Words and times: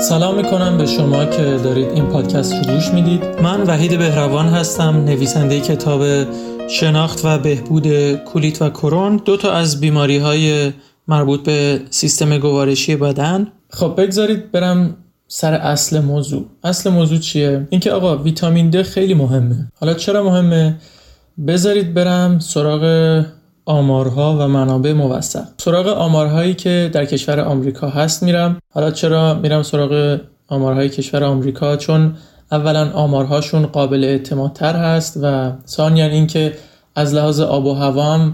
سلام 0.00 0.36
می‌کنم 0.36 0.78
به 0.78 0.86
شما 0.86 1.24
که 1.24 1.42
دارید 1.42 1.88
این 1.88 2.06
پادکست 2.06 2.54
رو 2.54 2.74
گوش 2.74 2.88
می‌دید. 2.88 3.24
من 3.42 3.62
وحید 3.62 3.98
بهروان 3.98 4.48
هستم 4.48 5.04
نویسنده 5.04 5.60
کتاب 5.60 6.02
شناخت 6.68 7.24
و 7.24 7.38
بهبود 7.38 8.12
کولیت 8.14 8.62
و 8.62 8.70
کرون. 8.70 9.16
دو 9.24 9.36
تا 9.36 9.52
از 9.52 9.80
بیماری 9.80 10.18
های 10.18 10.72
مربوط 11.08 11.42
به 11.42 11.80
سیستم 11.90 12.38
گوارشی 12.38 12.96
بدن. 12.96 13.46
خب 13.70 13.94
بگذارید 13.98 14.52
برم 14.52 14.96
سر 15.28 15.54
اصل 15.54 16.00
موضوع. 16.00 16.46
اصل 16.64 16.90
موضوع 16.90 17.18
چیه؟ 17.18 17.66
اینکه 17.70 17.92
آقا 17.92 18.16
ویتامین 18.16 18.70
د 18.70 18.82
خیلی 18.82 19.14
مهمه. 19.14 19.70
حالا 19.80 19.94
چرا 19.94 20.22
مهمه؟ 20.22 20.76
بذارید 21.46 21.94
برم 21.94 22.38
سراغ 22.38 22.82
آمارها 23.66 24.36
و 24.40 24.48
منابع 24.48 24.92
موثق. 24.92 25.44
سراغ 25.58 25.86
آمارهایی 25.86 26.54
که 26.54 26.90
در 26.92 27.04
کشور 27.04 27.40
آمریکا 27.40 27.88
هست 27.88 28.22
میرم. 28.22 28.58
حالا 28.70 28.90
چرا 28.90 29.34
میرم 29.34 29.62
سراغ 29.62 30.20
آمارهای 30.48 30.88
کشور 30.88 31.24
آمریکا؟ 31.24 31.76
چون 31.76 32.16
اولا 32.52 32.90
آمارهاشون 32.90 33.66
قابل 33.66 34.04
اعتمادتر 34.04 34.76
هست 34.76 35.18
و 35.22 35.52
ثانیا 35.66 36.06
اینکه 36.06 36.52
از 36.94 37.14
لحاظ 37.14 37.40
آب 37.40 37.66
و 37.66 37.74
هوا 37.74 38.30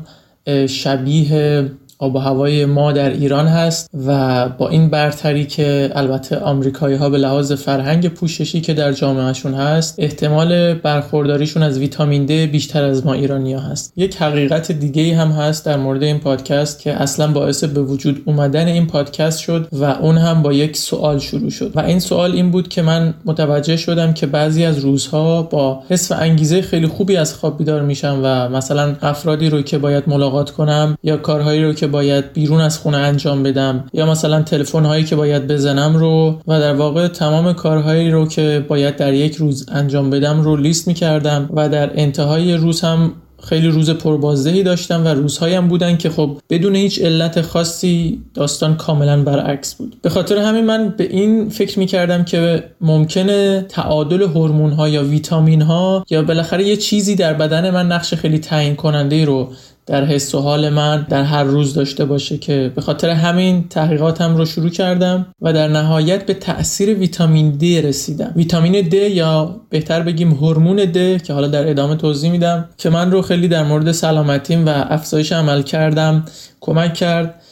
شبیه 0.68 1.70
آب 2.02 2.15
و 2.15 2.19
هوای 2.19 2.65
ما 2.65 2.92
در 2.92 3.11
ایران 3.11 3.47
هست 3.47 3.91
و 4.06 4.48
با 4.48 4.69
این 4.69 4.91
برتری 4.91 5.45
که 5.47 5.91
البته 5.95 6.38
آمریکایی 6.38 6.97
ها 6.97 7.10
به 7.10 7.19
لحاظ 7.19 7.52
فرهنگ 7.52 8.09
پوششی 8.09 8.60
که 8.60 8.74
در 8.74 8.93
جامعهشون 8.93 9.55
هست 9.55 9.95
احتمال 9.98 10.74
برخورداریشون 10.74 11.62
از 11.62 11.79
ویتامین 11.79 12.27
د 12.27 12.30
بیشتر 12.30 12.84
از 12.84 13.07
ما 13.07 13.12
ایرانی 13.12 13.55
ها 13.55 13.60
هست. 13.60 13.93
یک 13.96 14.16
حقیقت 14.16 14.73
دیگه 14.73 15.16
هم 15.16 15.29
هست 15.29 15.66
در 15.66 15.77
مورد 15.77 16.02
این 16.02 16.19
پادکست 16.19 16.80
که 16.80 16.93
اصلا 16.93 17.33
باعث 17.33 17.65
به 17.65 17.83
وجود 17.83 18.23
اومدن 18.24 18.66
این 18.66 18.87
پادکست 18.87 19.38
شد 19.38 19.69
و 19.73 19.84
اون 19.84 20.19
هم 20.19 20.43
با 20.43 20.52
یک 20.52 20.77
سوال 20.77 21.19
شروع 21.19 21.51
شد. 21.51 21.73
و 21.74 21.80
این 21.80 22.01
سوال 22.01 22.32
این 22.32 22.51
بود 22.51 22.69
که 22.69 22.82
من 22.82 23.15
متوجه 23.24 23.76
شدم 23.76 24.13
که 24.13 24.26
بعضی 24.26 24.65
از 24.65 24.79
روزها 24.79 25.43
با 25.43 25.82
حس 25.88 26.13
و 26.13 26.15
انگیزه 26.19 26.63
خیلی 26.63 26.87
خوبی 26.87 27.16
از 27.16 27.35
خواب 27.35 27.59
بیدار 27.59 27.82
میشم 27.82 28.21
و 28.23 28.48
مثلا 28.48 28.96
افرادی 29.02 29.51
رو 29.51 29.63
که 29.63 29.79
باید 29.79 30.04
ملاقات 30.07 30.51
کنم 30.51 30.98
یا 31.02 31.16
کارهایی 31.16 31.65
رو 31.65 31.73
که 31.73 31.91
باید 31.93 32.32
بیرون 32.32 32.60
از 32.60 32.79
خونه 32.79 32.96
انجام 32.96 33.43
بدم 33.43 33.85
یا 33.93 34.07
مثلا 34.07 34.43
تلفن 34.43 34.85
هایی 34.85 35.04
که 35.04 35.16
باید 35.16 35.46
بزنم 35.46 35.96
رو 35.96 36.40
و 36.46 36.60
در 36.60 36.74
واقع 36.74 37.09
تمام 37.09 37.52
کارهایی 37.52 38.10
رو 38.10 38.29
که 38.29 38.65
باید 38.68 38.96
در 38.96 39.12
یک 39.12 39.37
روز 39.37 39.66
انجام 39.73 40.10
بدم 40.10 40.40
رو 40.40 40.57
لیست 40.57 40.88
می 40.88 40.95
کردم 40.95 41.51
و 41.54 41.68
در 41.68 41.90
انتهای 42.01 42.54
روز 42.54 42.80
هم 42.80 43.13
خیلی 43.45 43.68
روز 43.68 43.90
پربازدهی 43.90 44.63
داشتم 44.63 45.04
و 45.04 45.09
روزهایم 45.09 45.68
بودن 45.68 45.96
که 45.96 46.10
خب 46.10 46.38
بدون 46.51 46.76
هیچ 46.76 47.02
علت 47.02 47.40
خاصی 47.40 48.23
داستان 48.35 48.76
کاملا 48.76 49.23
برعکس 49.23 49.74
بود. 49.74 49.96
به 50.02 50.10
خاطر 50.10 50.38
همین 50.38 50.65
من 50.65 50.88
به 50.88 51.04
این 51.04 51.48
فکر 51.48 51.79
می 51.79 51.87
کردم 51.87 52.24
که 52.24 52.65
ممکنه 52.80 53.66
تعادل 53.68 54.23
هورمون 54.23 54.73
ها 54.73 54.88
یا 54.88 55.04
ویتامین 55.04 55.63
ها 55.63 56.04
یا 56.10 56.23
بالاخره 56.23 56.65
یه 56.65 56.76
چیزی 56.76 57.15
در 57.15 57.35
بدن 57.35 57.70
من 57.70 57.87
نقش 57.87 58.15
خیلی 58.15 58.38
تعیین 58.38 58.76
کننده 58.76 59.24
رو 59.24 59.48
در 59.87 60.05
حس 60.05 60.35
و 60.35 60.41
حال 60.41 60.69
من 60.69 61.07
در 61.09 61.23
هر 61.23 61.45
روز 61.45 61.75
داشته 61.75 62.05
باشه 62.05 62.38
که 62.38 62.73
به 62.75 62.80
خاطر 62.80 63.11
همین 63.11 63.69
تحقیقاتم 63.69 64.37
رو 64.37 64.44
شروع 64.44 64.71
کردم 64.71 65.27
و 65.41 65.53
در 65.53 65.69
نهایت 65.69 66.27
به 66.27 66.34
تاثیر 66.34 66.99
ویتامین 66.99 67.59
D 67.61 67.65
رسیدم. 67.65 68.33
ویتامین 68.37 68.91
D 68.91 68.94
یا 68.94 69.60
بهتر 69.71 70.03
بگیم 70.03 70.31
هورمون 70.31 70.93
D 70.93 71.22
که 71.22 71.33
حالا 71.33 71.49
در 71.49 71.71
ادامه 71.71 71.97
توضیح 71.97 72.31
میدم 72.31 72.69
که 72.78 72.91
من 72.91 73.10
رو 73.10 73.22
خیلی 73.22 73.49
در 73.49 73.62
مورد 73.62 73.93
سلامتیم 73.93 74.66
و 74.66 74.69
افزایش 74.69 75.33
عمل 75.33 75.62
کردم 75.62 76.25
کمک 76.60 76.94
کرد 76.94 77.43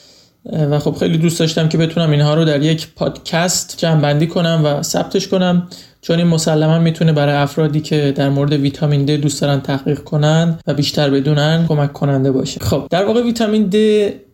و 0.71 0.79
خب 0.79 0.97
خیلی 0.97 1.19
دوست 1.19 1.41
داشتم 1.41 1.69
که 1.69 1.79
بتونم 1.79 2.11
اینها 2.11 2.35
رو 2.35 2.45
در 2.45 2.63
یک 2.63 2.89
پادکست 2.95 3.75
جمع 3.79 4.27
کنم 4.27 4.61
و 4.65 4.83
ثبتش 4.83 5.29
کنم. 5.29 5.69
چون 6.03 6.19
این 6.19 6.27
مسلما 6.27 6.79
می‌تونه 6.79 7.13
برای 7.13 7.35
افرادی 7.35 7.81
که 7.81 8.13
در 8.17 8.29
مورد 8.29 8.53
ویتامین 8.53 9.05
د 9.05 9.11
دوست 9.11 9.43
دارن 9.43 9.61
تحقیق 9.61 9.99
کنن 9.99 10.59
و 10.67 10.75
بیشتر 10.75 11.11
بدونن 11.11 11.65
کمک 11.69 11.93
کننده 11.93 12.33
باشه. 12.33 12.61
خب 12.61 12.87
در 12.91 13.05
واقع 13.05 13.23
ویتامین 13.23 13.67
د 13.67 13.77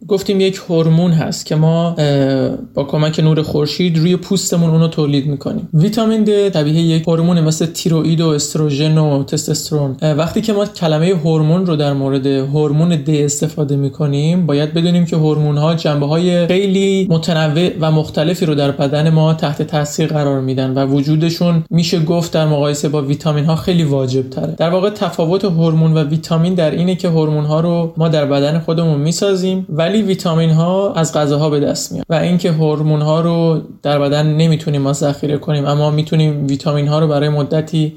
گفتیم 0.09 0.41
یک 0.41 0.61
هورمون 0.69 1.13
هست 1.13 1.47
که 1.47 1.55
ما 1.57 1.95
با 2.75 2.85
کمک 2.85 3.21
نور 3.21 3.43
خورشید 3.43 3.99
روی 3.99 4.17
پوستمون 4.17 4.71
اونو 4.71 4.89
تولید 4.89 5.27
می‌کنیم. 5.27 5.69
ویتامین 5.75 6.25
د 6.25 6.49
طبیعی 6.49 6.83
یک 6.83 7.09
هورمون 7.09 7.41
مثل 7.41 7.67
تیروئید 7.67 8.21
و 8.21 8.29
استروژن 8.29 8.99
و 8.99 9.25
تستوسترون. 9.25 9.97
وقتی 10.03 10.41
که 10.41 10.53
ما 10.53 10.65
کلمه 10.67 11.07
هورمون 11.07 11.67
رو 11.67 11.77
در 11.77 11.93
مورد 11.93 12.27
هورمون 12.27 12.89
د 12.97 13.11
استفاده 13.11 13.77
می‌کنیم 13.77 14.47
باید 14.47 14.75
بدونیم 14.75 15.05
که 15.05 15.17
هورمون 15.17 15.59
ها 15.59 15.75
جنبه 15.75 16.07
های 16.07 16.47
خیلی 16.47 17.07
متنوع 17.11 17.71
و 17.81 17.91
مختلفی 17.91 18.47
رو 18.47 18.55
در 18.55 18.71
بدن 18.71 19.11
ما 19.11 19.35
تحت 19.35 19.63
تاثیر 19.63 20.07
قرار 20.07 20.41
میدن 20.41 20.71
و 20.71 20.87
وجودشون 20.87 21.65
میشه 21.71 22.01
گفت 22.01 22.33
در 22.33 22.47
مقایسه 22.47 22.89
با 22.89 23.03
ویتامین 23.03 23.45
ها 23.45 23.57
خیلی 23.57 23.83
واجب 23.83 24.31
تره 24.31 24.55
در 24.59 24.71
واقع 24.71 24.91
تفاوت 24.91 25.45
هورمون 25.45 25.93
و 25.95 26.05
ویتامین 26.05 26.55
در 26.55 26.71
اینه 26.71 26.95
که 26.95 27.09
هورمون 27.09 27.45
ها 27.45 27.61
رو 27.61 27.93
ما 27.97 28.09
در 28.09 28.27
بدن 28.27 28.59
خودمون 28.59 29.01
می‌سازیم 29.01 29.67
ولی 29.69 29.96
ویتامین 30.03 30.51
ها 30.51 30.93
از 30.93 31.13
غذاها 31.13 31.51
به 31.51 31.61
دست 31.61 31.93
میاد 31.93 32.05
و 32.09 32.15
اینکه 32.15 32.53
هورمون 32.53 33.01
ها 33.03 33.21
رو 33.21 33.61
در 33.83 33.99
بدن 33.99 34.27
نمی‌تونیم 34.27 34.83
ما 34.83 34.93
ذخیره 34.93 35.39
کنیم 35.39 35.67
اما 35.67 35.91
می‌تونیم 35.91 36.47
ویتامین 36.47 36.89
ها 36.89 36.99
رو 36.99 37.09
برای 37.09 37.29
مدتی 37.29 37.97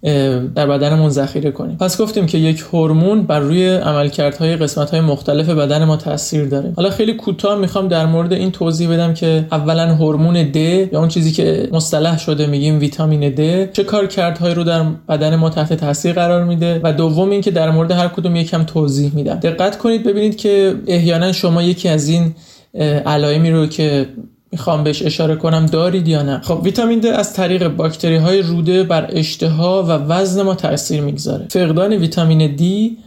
در 0.55 0.67
بدنمون 0.67 1.09
ذخیره 1.09 1.51
کنیم. 1.51 1.77
پس 1.77 2.01
گفتیم 2.01 2.25
که 2.25 2.37
یک 2.37 2.63
هورمون 2.73 3.23
بر 3.23 3.39
روی 3.39 3.67
عملکردهای 3.67 4.55
قسمت 4.55 4.91
های 4.91 5.01
مختلف 5.01 5.49
بدن 5.49 5.83
ما 5.85 5.97
تاثیر 5.97 6.45
داره. 6.45 6.73
حالا 6.75 6.89
خیلی 6.89 7.13
کوتاه 7.13 7.55
می‌خوام 7.59 7.87
در 7.87 8.05
مورد 8.05 8.33
این 8.33 8.51
توضیح 8.51 8.89
بدم 8.89 9.13
که 9.13 9.45
اولا 9.51 9.95
هورمون 9.95 10.51
D 10.51 10.55
یا 10.57 10.99
اون 10.99 11.07
چیزی 11.07 11.31
که 11.31 11.69
مصطلح 11.71 12.17
شده 12.17 12.47
میگیم 12.47 12.79
ویتامین 12.79 13.35
D 13.35 13.39
چه 13.73 13.83
کارکردهایی 13.83 14.55
رو 14.55 14.63
در 14.63 14.83
بدن 15.09 15.35
ما 15.35 15.49
تحت 15.49 15.73
تاثیر 15.73 16.13
قرار 16.13 16.43
میده؟ 16.43 16.79
و 16.83 16.93
دوم 16.93 17.29
اینکه 17.29 17.51
در 17.51 17.69
مورد 17.69 17.91
هر 17.91 18.07
کدوم 18.07 18.35
یکم 18.35 18.63
توضیح 18.63 19.11
میدم. 19.15 19.35
دقت 19.35 19.77
کنید 19.77 20.03
ببینید 20.03 20.37
که 20.37 20.75
احیانا 20.87 21.31
شما 21.31 21.63
یکی 21.79 21.89
از 21.89 22.07
این 22.07 22.35
علائمی 23.05 23.51
رو 23.51 23.67
که 23.67 24.09
می‌خوام 24.51 24.83
بهش 24.83 25.01
اشاره 25.01 25.35
کنم 25.35 25.65
دارید 25.65 26.07
یا 26.07 26.21
نه؟ 26.21 26.41
خب 26.43 26.59
ویتامین 26.63 26.99
د 26.99 27.05
از 27.05 27.33
طریق 27.33 27.67
باکتری 27.67 28.15
های 28.15 28.41
روده 28.41 28.83
بر 28.83 29.09
اشتها 29.09 29.83
و 29.83 29.91
وزن 29.91 30.41
ما 30.41 30.55
تاثیر 30.55 31.01
می‌گذاره. 31.01 31.47
فقدان 31.49 31.93
ویتامین 31.93 32.55
دی 32.55 32.97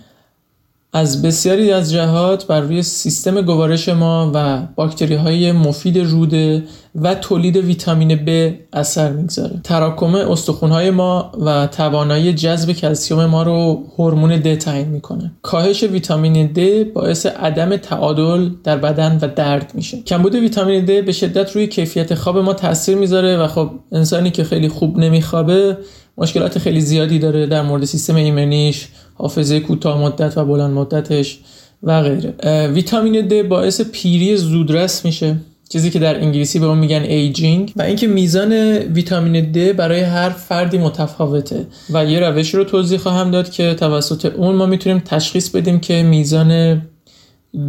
از 0.95 1.23
بسیاری 1.23 1.73
از 1.73 1.93
جهات 1.93 2.47
بر 2.47 2.61
روی 2.61 2.83
سیستم 2.83 3.41
گوارش 3.41 3.89
ما 3.89 4.31
و 4.35 4.63
باکتری 4.75 5.15
های 5.15 5.53
مفید 5.53 5.99
روده 5.99 6.63
و 6.95 7.15
تولید 7.15 7.57
ویتامین 7.57 8.17
B 8.17 8.55
اثر 8.73 9.13
می‌گذاره. 9.13 9.61
تراکم 9.65 10.15
استخونهای 10.15 10.91
ما 10.91 11.33
و 11.47 11.67
توانایی 11.67 12.33
جذب 12.33 12.73
کلسیوم 12.73 13.27
ما 13.27 13.43
رو 13.43 13.85
هورمون 13.99 14.37
د 14.37 14.55
تعیین 14.55 14.89
می‌کنه. 14.89 15.33
کاهش 15.43 15.83
ویتامین 15.83 16.51
D 16.55 16.61
باعث 16.95 17.27
عدم 17.27 17.77
تعادل 17.77 18.51
در 18.65 18.77
بدن 18.77 19.19
و 19.23 19.29
درد 19.37 19.73
میشه. 19.75 20.03
کمبود 20.03 20.35
ویتامین 20.35 20.87
D 20.87 20.91
به 20.91 21.13
شدت 21.13 21.53
روی 21.53 21.67
کیفیت 21.67 22.15
خواب 22.15 22.39
ما 22.39 22.53
تاثیر 22.53 22.97
می‌ذاره 22.97 23.37
و 23.37 23.47
خب 23.47 23.71
انسانی 23.93 24.31
که 24.31 24.45
خیلی 24.45 24.69
خوب 24.69 24.99
نمیخوابه 24.99 25.77
مشکلات 26.19 26.59
خیلی 26.59 26.81
زیادی 26.81 27.19
داره 27.19 27.47
در 27.47 27.63
مورد 27.63 27.85
سیستم 27.85 28.15
ایمنیش 28.15 28.89
حافظه 29.15 29.61
کوتاه 29.61 30.03
مدت 30.03 30.39
و 30.39 30.45
بلند 30.45 30.71
مدتش 30.71 31.39
و 31.83 32.03
غیره. 32.03 32.35
ویتامین 32.67 33.29
د 33.29 33.49
باعث 33.49 33.81
پیری 33.81 34.37
زودرس 34.37 35.05
میشه. 35.05 35.37
چیزی 35.69 35.91
که 35.91 35.99
در 35.99 36.21
انگلیسی 36.21 36.59
به 36.59 36.67
اون 36.67 36.79
میگن 36.79 37.03
aging 37.03 37.73
و 37.77 37.83
اینکه 37.83 38.07
میزان 38.07 38.53
ویتامین 38.79 39.53
د 39.53 39.77
برای 39.77 40.01
هر 40.01 40.29
فردی 40.29 40.79
متفاوته. 40.79 41.67
و 41.91 42.05
یه 42.05 42.21
روشی 42.21 42.57
رو 42.57 42.65
توضیح 42.65 42.99
خواهم 42.99 43.31
داد 43.31 43.51
که 43.51 43.75
توسط 43.75 44.27
اون 44.27 44.55
ما 44.55 44.67
می‌تونیم 44.67 44.99
تشخیص 44.99 45.49
بدیم 45.49 45.81
که 45.81 46.03
میزان 46.03 46.83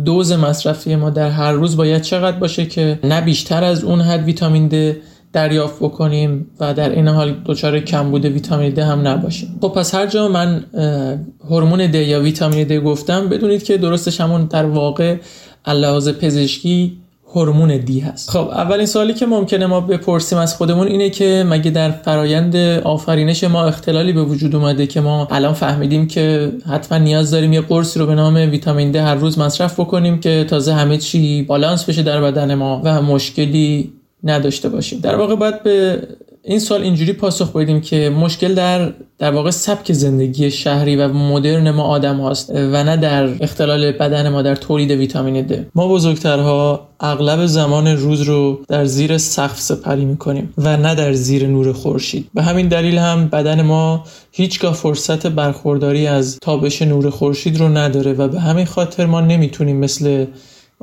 دوز 0.05 0.31
مصرفی 0.31 0.95
ما 0.95 1.09
در 1.09 1.29
هر 1.29 1.51
روز 1.51 1.77
باید 1.77 2.01
چقدر 2.01 2.37
باشه 2.39 2.65
که 2.65 2.99
نه 3.03 3.21
بیشتر 3.21 3.63
از 3.63 3.83
اون 3.83 4.01
حد 4.01 4.23
ویتامین 4.23 4.67
د 4.67 4.95
دریافت 5.33 5.79
بکنیم 5.79 6.47
و 6.59 6.73
در 6.73 6.89
این 6.89 7.07
حال 7.07 7.35
دچار 7.45 7.79
کمبود 7.79 8.25
ویتامین 8.25 8.73
د 8.73 8.79
هم 8.79 9.07
نباشیم. 9.07 9.59
خب 9.61 9.67
پس 9.67 9.95
هر 9.95 10.07
جا 10.07 10.27
من 10.27 10.63
هورمون 11.49 11.87
د 11.87 11.95
یا 11.95 12.21
ویتامین 12.21 12.67
د 12.67 12.73
گفتم 12.83 13.29
بدونید 13.29 13.63
که 13.63 13.77
درستش 13.77 14.21
همون 14.21 14.45
در 14.45 14.65
واقع 14.65 15.15
لحاظ 15.67 16.09
پزشکی 16.09 16.97
هورمون 17.35 17.77
دی 17.77 17.99
هست. 17.99 18.29
خب 18.29 18.47
اولین 18.47 18.85
سوالی 18.85 19.13
که 19.13 19.25
ممکنه 19.25 19.65
ما 19.65 19.81
بپرسیم 19.81 20.37
از 20.37 20.55
خودمون 20.55 20.87
اینه 20.87 21.09
که 21.09 21.45
مگه 21.49 21.71
در 21.71 21.91
فرایند 21.91 22.55
آفرینش 22.83 23.43
ما 23.43 23.63
اختلالی 23.63 24.13
به 24.13 24.23
وجود 24.23 24.55
اومده 24.55 24.87
که 24.87 25.01
ما 25.01 25.27
الان 25.31 25.53
فهمیدیم 25.53 26.07
که 26.07 26.51
حتما 26.69 26.97
نیاز 26.97 27.31
داریم 27.31 27.53
یه 27.53 27.61
قرصی 27.61 27.99
رو 27.99 28.05
به 28.05 28.15
نام 28.15 28.35
ویتامین 28.35 28.91
د 28.91 28.95
هر 28.95 29.15
روز 29.15 29.39
مصرف 29.39 29.79
بکنیم 29.79 30.19
که 30.19 30.45
تازه 30.49 30.73
همه 30.73 30.97
چی 30.97 31.41
بالانس 31.41 31.85
بشه 31.85 32.03
در 32.03 32.21
بدن 32.21 32.53
ما 32.53 32.81
و 32.83 33.01
مشکلی 33.01 33.93
نداشته 34.23 34.69
باشیم. 34.69 34.99
در 34.99 35.15
واقع 35.15 35.35
باید 35.35 35.63
به 35.63 36.07
این 36.45 36.59
سال 36.59 36.81
اینجوری 36.81 37.13
پاسخ 37.13 37.51
بدیم 37.55 37.81
که 37.81 38.09
مشکل 38.09 38.53
در 38.53 38.93
در 39.19 39.31
واقع 39.31 39.51
سبک 39.51 39.93
زندگی 39.93 40.51
شهری 40.51 40.95
و 40.95 41.07
مدرن 41.07 41.71
ما 41.71 41.83
آدم 41.83 42.17
هاست 42.17 42.49
و 42.49 42.83
نه 42.83 42.97
در 42.97 43.43
اختلال 43.43 43.91
بدن 43.91 44.29
ما 44.29 44.41
در 44.41 44.55
تولید 44.55 44.91
ویتامین 44.91 45.41
د. 45.41 45.65
ما 45.75 45.87
بزرگترها 45.87 46.87
اغلب 46.99 47.45
زمان 47.45 47.87
روز 47.87 48.21
رو 48.21 48.59
در 48.67 48.85
زیر 48.85 49.17
سقف 49.17 49.61
سپری 49.61 50.05
می‌کنیم 50.05 50.53
و 50.57 50.77
نه 50.77 50.95
در 50.95 51.13
زیر 51.13 51.47
نور 51.47 51.73
خورشید. 51.73 52.29
به 52.33 52.43
همین 52.43 52.67
دلیل 52.67 52.97
هم 52.97 53.27
بدن 53.27 53.61
ما 53.61 54.03
هیچگاه 54.31 54.73
فرصت 54.73 55.27
برخورداری 55.27 56.07
از 56.07 56.39
تابش 56.39 56.81
نور 56.81 57.09
خورشید 57.09 57.59
رو 57.59 57.69
نداره 57.69 58.13
و 58.13 58.27
به 58.27 58.39
همین 58.39 58.65
خاطر 58.65 59.05
ما 59.05 59.21
نمی‌تونیم 59.21 59.77
مثل 59.77 60.25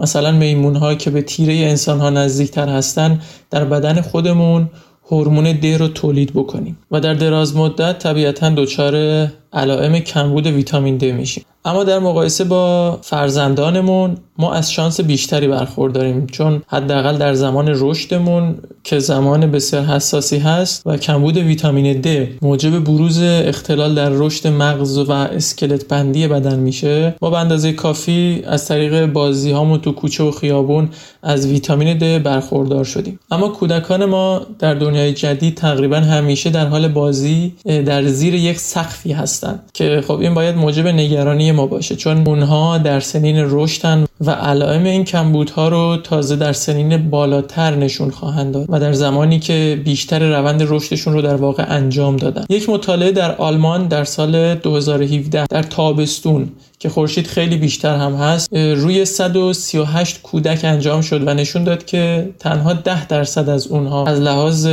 مثلا 0.00 0.32
میمون 0.32 0.76
ها 0.76 0.94
که 0.94 1.10
به 1.10 1.22
تیره 1.22 1.54
انسان 1.54 2.00
ها 2.00 2.10
نزدیکتر 2.10 2.68
هستن 2.68 3.20
در 3.50 3.64
بدن 3.64 4.00
خودمون 4.00 4.70
هورمون 5.10 5.52
د 5.52 5.66
رو 5.66 5.88
تولید 5.88 6.32
بکنیم. 6.34 6.78
و 6.90 7.00
در 7.00 7.14
دراز 7.14 7.56
مدت 7.56 7.98
طبیعتا 7.98 8.50
دچار 8.50 8.94
علائم 9.52 9.98
کمبود 9.98 10.46
ویتامین 10.46 10.96
د 10.96 11.04
میشیم. 11.04 11.44
اما 11.64 11.84
در 11.84 11.98
مقایسه 11.98 12.44
با 12.44 12.98
فرزندانمون 13.02 14.16
ما 14.38 14.52
از 14.52 14.72
شانس 14.72 15.00
بیشتری 15.00 15.48
برخورداریم 15.48 16.26
چون 16.26 16.62
حداقل 16.68 17.18
در 17.18 17.34
زمان 17.34 17.68
رشدمون 17.68 18.54
که 18.84 18.98
زمان 18.98 19.50
بسیار 19.50 19.84
حساسی 19.84 20.38
هست 20.38 20.86
و 20.86 20.96
کمبود 20.96 21.36
ویتامین 21.36 22.00
د 22.00 22.28
موجب 22.42 22.84
بروز 22.84 23.22
اختلال 23.22 23.94
در 23.94 24.10
رشد 24.10 24.46
مغز 24.46 24.98
و 24.98 25.12
اسکلت 25.12 25.88
بندی 25.88 26.28
بدن 26.28 26.58
میشه 26.58 27.14
ما 27.22 27.30
به 27.30 27.38
اندازه 27.38 27.72
کافی 27.72 28.42
از 28.46 28.68
طریق 28.68 29.06
بازی 29.06 29.50
هامون 29.50 29.80
تو 29.80 29.92
کوچه 29.92 30.24
و 30.24 30.30
خیابون 30.30 30.88
از 31.22 31.46
ویتامین 31.46 31.98
د 31.98 32.22
برخوردار 32.22 32.84
شدیم. 32.84 33.20
اما 33.30 33.48
کودکان 33.48 34.04
ما 34.04 34.40
در 34.58 34.74
دنیای 34.74 35.12
جدید 35.12 35.54
تقریبا 35.54 35.96
همیشه 35.96 36.50
در 36.50 36.66
حال 36.66 36.88
بازی 36.88 37.54
در 37.64 38.06
زیر 38.06 38.34
یک 38.34 38.58
سقفی 38.58 39.12
هستند 39.40 39.70
که 39.74 40.02
خب 40.06 40.18
این 40.20 40.34
باید 40.34 40.56
موجب 40.56 40.86
نگرانی 40.86 41.52
ما 41.52 41.66
باشه 41.66 41.96
چون 41.96 42.26
اونها 42.26 42.78
در 42.78 43.00
سنین 43.00 43.36
رشدن 43.38 44.06
و 44.20 44.30
علائم 44.30 44.84
این 44.84 45.04
کمبودها 45.04 45.68
رو 45.68 45.96
تازه 46.04 46.36
در 46.36 46.52
سنین 46.52 47.10
بالاتر 47.10 47.74
نشون 47.74 48.10
خواهند 48.10 48.54
داد 48.54 48.66
و 48.68 48.80
در 48.80 48.92
زمانی 48.92 49.38
که 49.38 49.80
بیشتر 49.84 50.38
روند 50.38 50.62
رشدشون 50.68 51.12
رو 51.12 51.22
در 51.22 51.34
واقع 51.34 51.64
انجام 51.68 52.16
دادن. 52.16 52.44
یک 52.48 52.68
مطالعه 52.68 53.12
در 53.12 53.36
آلمان 53.36 53.88
در 53.88 54.04
سال 54.04 54.54
2017 54.54 55.46
در 55.46 55.62
تابستون 55.62 56.48
که 56.78 56.88
خورشید 56.88 57.26
خیلی 57.26 57.56
بیشتر 57.56 57.96
هم 57.96 58.14
هست 58.14 58.48
روی 58.52 59.04
138 59.04 60.22
کودک 60.22 60.60
انجام 60.64 61.00
شد 61.00 61.28
و 61.28 61.34
نشون 61.34 61.64
داد 61.64 61.84
که 61.84 62.30
تنها 62.38 62.72
10 62.72 63.06
درصد 63.06 63.48
از 63.48 63.66
اونها 63.66 64.06
از 64.06 64.20
لحاظ 64.20 64.68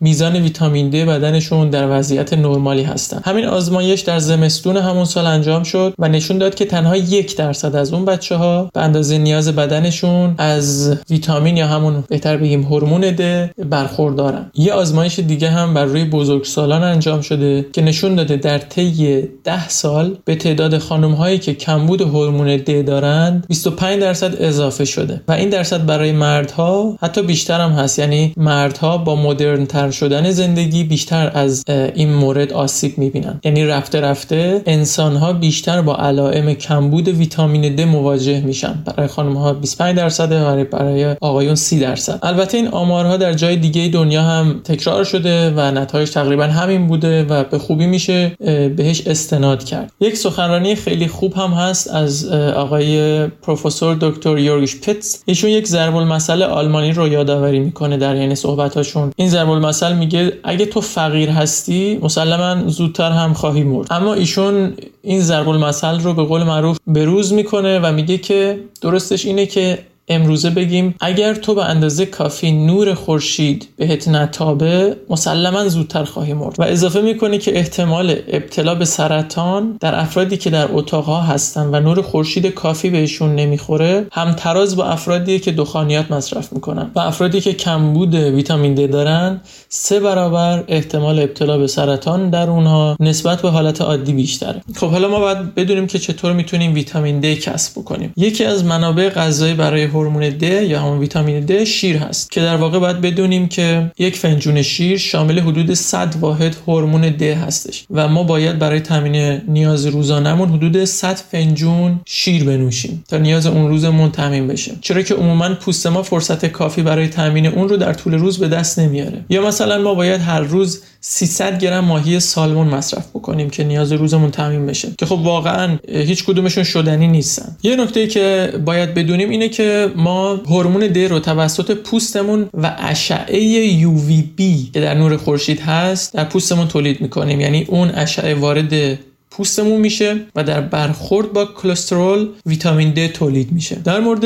میزان 0.00 0.36
ویتامین 0.36 0.90
د 0.90 0.94
بدنشون 0.94 1.70
در 1.70 1.98
وضعیت 1.98 2.32
نرمالی 2.32 2.82
هستن. 2.82 3.20
همین 3.24 3.44
آزمایش 3.44 4.00
در 4.00 4.18
زمستون 4.18 4.76
همون 4.76 5.04
سال 5.04 5.26
انجام 5.26 5.62
شد 5.62 5.94
و 5.98 6.08
نشون 6.08 6.38
داد 6.38 6.54
که 6.54 6.64
تنها 6.64 6.96
یک 6.96 7.36
درصد 7.36 7.76
از 7.76 7.92
اون 7.92 8.04
بچه 8.04 8.36
ها 8.36 8.70
به 8.74 8.80
اندازه 8.80 9.18
نیاز 9.18 9.48
بدنشون 9.48 10.34
از 10.38 10.96
ویتامین 11.10 11.56
یا 11.56 11.66
همون 11.66 12.04
بهتر 12.08 12.36
بگیم 12.36 12.62
هورمون 12.62 13.00
د 13.00 13.50
برخوردارن. 13.68 14.50
یه 14.54 14.72
آزمایش 14.72 15.18
دیگه 15.18 15.50
هم 15.50 15.74
بر 15.74 15.84
روی 15.84 16.04
بزرگسالان 16.04 16.82
انجام 16.82 17.20
شده 17.20 17.66
که 17.72 17.82
نشون 17.82 18.14
داده 18.14 18.36
در 18.36 18.58
طی 18.58 19.22
10 19.44 19.68
سال 19.68 20.16
به 20.24 20.34
تعداد 20.34 20.78
خانم 20.78 21.12
هایی 21.12 21.38
که 21.38 21.54
کمبود 21.54 22.00
هورمون 22.00 22.56
د 22.56 22.84
دارند 22.84 23.46
25 23.48 24.00
درصد 24.00 24.42
اضافه 24.42 24.84
شده. 24.84 25.20
و 25.28 25.32
این 25.32 25.48
درصد 25.48 25.86
برای 25.86 26.12
مردها 26.12 26.96
حتی 27.00 27.22
بیشتر 27.22 27.60
هم 27.60 27.70
هست. 27.70 27.98
یعنی 27.98 28.32
مردها 28.36 28.98
با 28.98 29.16
مدرن 29.16 29.66
شدن 29.90 30.30
زندگی 30.30 30.84
بیشتر 30.84 31.30
از 31.34 31.64
این 31.68 32.14
مورد 32.14 32.52
آسیب 32.52 32.98
می‌بینن. 32.98 33.40
یعنی 33.44 33.64
رفته 33.64 34.00
رفته 34.00 34.62
انسان 34.66 35.16
ها 35.16 35.32
بیشتر 35.32 35.82
با 35.82 35.96
علائم 35.96 36.54
کمبود 36.54 37.08
ویتامین 37.08 37.74
د 37.74 37.80
مواجه 37.80 38.40
میشن. 38.40 38.82
برای 38.84 39.08
خانم 39.08 39.36
ها 39.36 39.52
25 39.52 39.96
درصد 39.96 40.28
برای 40.28 40.64
برای 40.64 41.16
آقایون 41.20 41.54
30 41.54 41.78
درصد. 41.78 42.18
البته 42.22 42.56
این 42.56 42.68
آمارها 42.68 43.16
در 43.16 43.32
جای 43.32 43.56
دیگه 43.56 43.88
دنیا 43.88 44.22
هم 44.22 44.60
تکرار 44.64 45.04
شده 45.04 45.50
و 45.50 45.60
نتایج 45.60 46.10
تقریبا 46.10 46.44
همین 46.44 46.86
بوده 46.86 47.24
و 47.24 47.44
به 47.44 47.58
خوبی 47.58 47.86
میشه 47.86 48.32
بهش 48.76 49.06
استناد 49.06 49.64
کرد. 49.64 49.92
یک 50.00 50.16
سخنرانی 50.16 50.74
خیلی 50.74 51.08
خوب 51.08 51.34
هم 51.34 51.50
هست 51.50 51.90
از 51.90 52.28
آقای 52.32 53.26
پروفسور 53.26 53.96
دکتر 54.00 54.38
یورگش 54.38 54.76
پیتز 54.76 55.16
ایشون 55.26 55.50
یک 55.50 55.66
ضرب 55.66 55.96
المثل 55.96 56.42
آلمانی 56.42 56.92
رو 56.92 57.08
یادآوری 57.08 57.58
می‌کنه 57.58 57.96
در 57.96 58.16
یعنی 58.16 58.34
صحبتاشون. 58.34 59.12
این 59.16 59.28
ضرب 59.28 59.50
مثل 59.78 59.96
میگه 59.96 60.32
اگه 60.44 60.66
تو 60.66 60.80
فقیر 60.80 61.30
هستی 61.30 61.98
مسلما 62.02 62.68
زودتر 62.68 63.10
هم 63.10 63.34
خواهی 63.34 63.62
مرد. 63.62 63.86
اما 63.90 64.14
ایشون 64.14 64.74
این 65.02 65.20
ضرب 65.20 65.48
المثل 65.48 66.00
رو 66.00 66.14
به 66.14 66.22
قول 66.22 66.42
معروف 66.42 66.76
بروز 66.86 67.32
می‌کنه 67.32 67.78
و 67.78 67.92
میگه 67.92 68.18
که 68.18 68.60
درستش 68.80 69.26
اینه 69.26 69.46
که 69.46 69.78
امروزه 70.08 70.50
بگیم 70.50 70.94
اگر 71.00 71.34
تو 71.34 71.54
به 71.54 71.64
اندازه 71.64 72.06
کافی 72.06 72.52
نور 72.52 72.94
خورشید 72.94 73.68
بهت 73.76 74.08
نتابه 74.08 74.96
مسلما 75.10 75.68
زودتر 75.68 76.04
خواهی 76.04 76.32
مرد. 76.32 76.54
و 76.58 76.62
اضافه 76.62 77.00
می‌کنه 77.00 77.38
که 77.38 77.58
احتمال 77.58 78.16
ابتلا 78.28 78.74
به 78.74 78.84
سرطان 78.84 79.76
در 79.80 80.00
افرادی 80.00 80.36
که 80.36 80.50
در 80.50 80.68
اتاقها 80.72 81.20
هستن 81.20 81.66
و 81.74 81.80
نور 81.80 82.02
خورشید 82.02 82.46
کافی 82.46 82.90
بهشون 82.90 83.34
نمی‌خوره 83.34 84.06
هم 84.12 84.32
تراز 84.32 84.76
با 84.76 84.84
افرادی 84.84 85.38
که 85.38 85.52
دخانیات 85.52 86.10
مصرف 86.10 86.52
می‌کنن. 86.52 86.90
و 86.94 86.98
افرادی 86.98 87.40
که 87.40 87.52
کمبود 87.52 88.14
ویتامین 88.14 88.74
د 88.74 88.90
دارن 88.90 89.40
سه 89.68 90.00
برابر 90.00 90.64
احتمال 90.68 91.18
ابتلا 91.18 91.58
به 91.58 91.66
سرطان 91.66 92.30
در 92.30 92.50
اونها 92.50 92.96
نسبت 93.00 93.42
به 93.42 93.50
حالت 93.50 93.80
عادی 93.80 94.12
بیشتره. 94.12 94.62
خب 94.76 94.90
حالا 94.90 95.08
ما 95.08 95.20
باید 95.20 95.54
بدونیم 95.54 95.86
که 95.86 95.98
چطور 95.98 96.32
می‌تونیم 96.32 96.74
ویتامین 96.74 97.20
د 97.20 97.34
کسب 97.34 97.80
بکنیم. 97.80 98.12
یکی 98.16 98.44
از 98.44 98.64
منابع 98.64 99.08
غذایی 99.08 99.54
برای 99.54 99.86
هورمون 99.98 100.28
د 100.28 100.42
یا 100.42 100.80
همون 100.80 100.98
ویتامین 100.98 101.44
د 101.44 101.64
شیر 101.64 101.96
هست 101.96 102.30
که 102.30 102.40
در 102.40 102.56
واقع 102.56 102.78
باید 102.78 103.00
بدونیم 103.00 103.48
که 103.48 103.90
یک 103.98 104.16
فنجون 104.16 104.62
شیر 104.62 104.98
شامل 104.98 105.38
حدود 105.38 105.74
100 105.74 106.14
واحد 106.20 106.56
هورمون 106.66 107.08
د 107.10 107.22
هستش 107.22 107.84
و 107.90 108.08
ما 108.08 108.22
باید 108.22 108.58
برای 108.58 108.80
تامین 108.80 109.40
نیاز 109.48 109.86
روزانهمون 109.86 110.48
حدود 110.48 110.84
100 110.84 111.16
فنجون 111.16 112.00
شیر 112.06 112.44
بنوشیم 112.44 113.04
تا 113.08 113.18
نیاز 113.18 113.46
اون 113.46 113.68
روزمون 113.68 114.10
تامین 114.10 114.46
بشه. 114.46 114.72
چرا 114.80 115.02
که 115.02 115.14
عموما 115.14 115.54
پوست 115.54 115.86
ما 115.86 116.02
فرصت 116.02 116.46
کافی 116.46 116.82
برای 116.82 117.08
تامین 117.08 117.46
اون 117.46 117.68
رو 117.68 117.76
در 117.76 117.92
طول 117.92 118.14
روز 118.14 118.38
به 118.38 118.48
دست 118.48 118.78
نمیاره. 118.78 119.24
یا 119.30 119.46
مثلا 119.46 119.78
ما 119.82 119.94
باید 119.94 120.20
هر 120.20 120.40
روز 120.40 120.82
300 121.00 121.58
گرم 121.58 121.84
ماهی 121.84 122.20
سالمون 122.20 122.66
مصرف 122.66 123.08
بکنیم 123.10 123.50
که 123.50 123.64
نیاز 123.64 123.92
روزمون 123.92 124.30
تامین 124.30 124.66
بشه 124.66 124.88
که 124.98 125.06
خب 125.06 125.12
واقعا 125.12 125.78
هیچ 125.88 126.24
کدومشون 126.24 126.64
شدنی 126.64 127.06
نیستن. 127.06 127.56
یه 127.62 127.76
نکته 127.76 128.06
که 128.06 128.52
باید 128.64 128.94
بدونیم 128.94 129.30
اینه 129.30 129.48
که 129.48 129.87
ما 129.96 130.34
هورمون 130.34 130.86
د 130.86 130.98
رو 130.98 131.18
توسط 131.18 131.70
پوستمون 131.70 132.48
و 132.54 132.76
اشعه 132.78 133.82
UVB 133.82 134.42
که 134.74 134.80
در 134.80 134.94
نور 134.94 135.16
خورشید 135.16 135.60
هست 135.60 136.14
در 136.14 136.24
پوستمون 136.24 136.68
تولید 136.68 137.00
می‌کنیم. 137.00 137.40
یعنی 137.40 137.64
اون 137.68 137.90
اشعه 137.90 138.34
وارد 138.34 138.98
پوستمون 139.30 139.80
میشه 139.80 140.20
و 140.36 140.44
در 140.44 140.60
برخورد 140.60 141.32
با 141.32 141.44
کلسترول 141.44 142.28
ویتامین 142.46 142.90
د 142.90 143.06
تولید 143.06 143.52
میشه. 143.52 143.76
در 143.84 144.00
مورد 144.00 144.24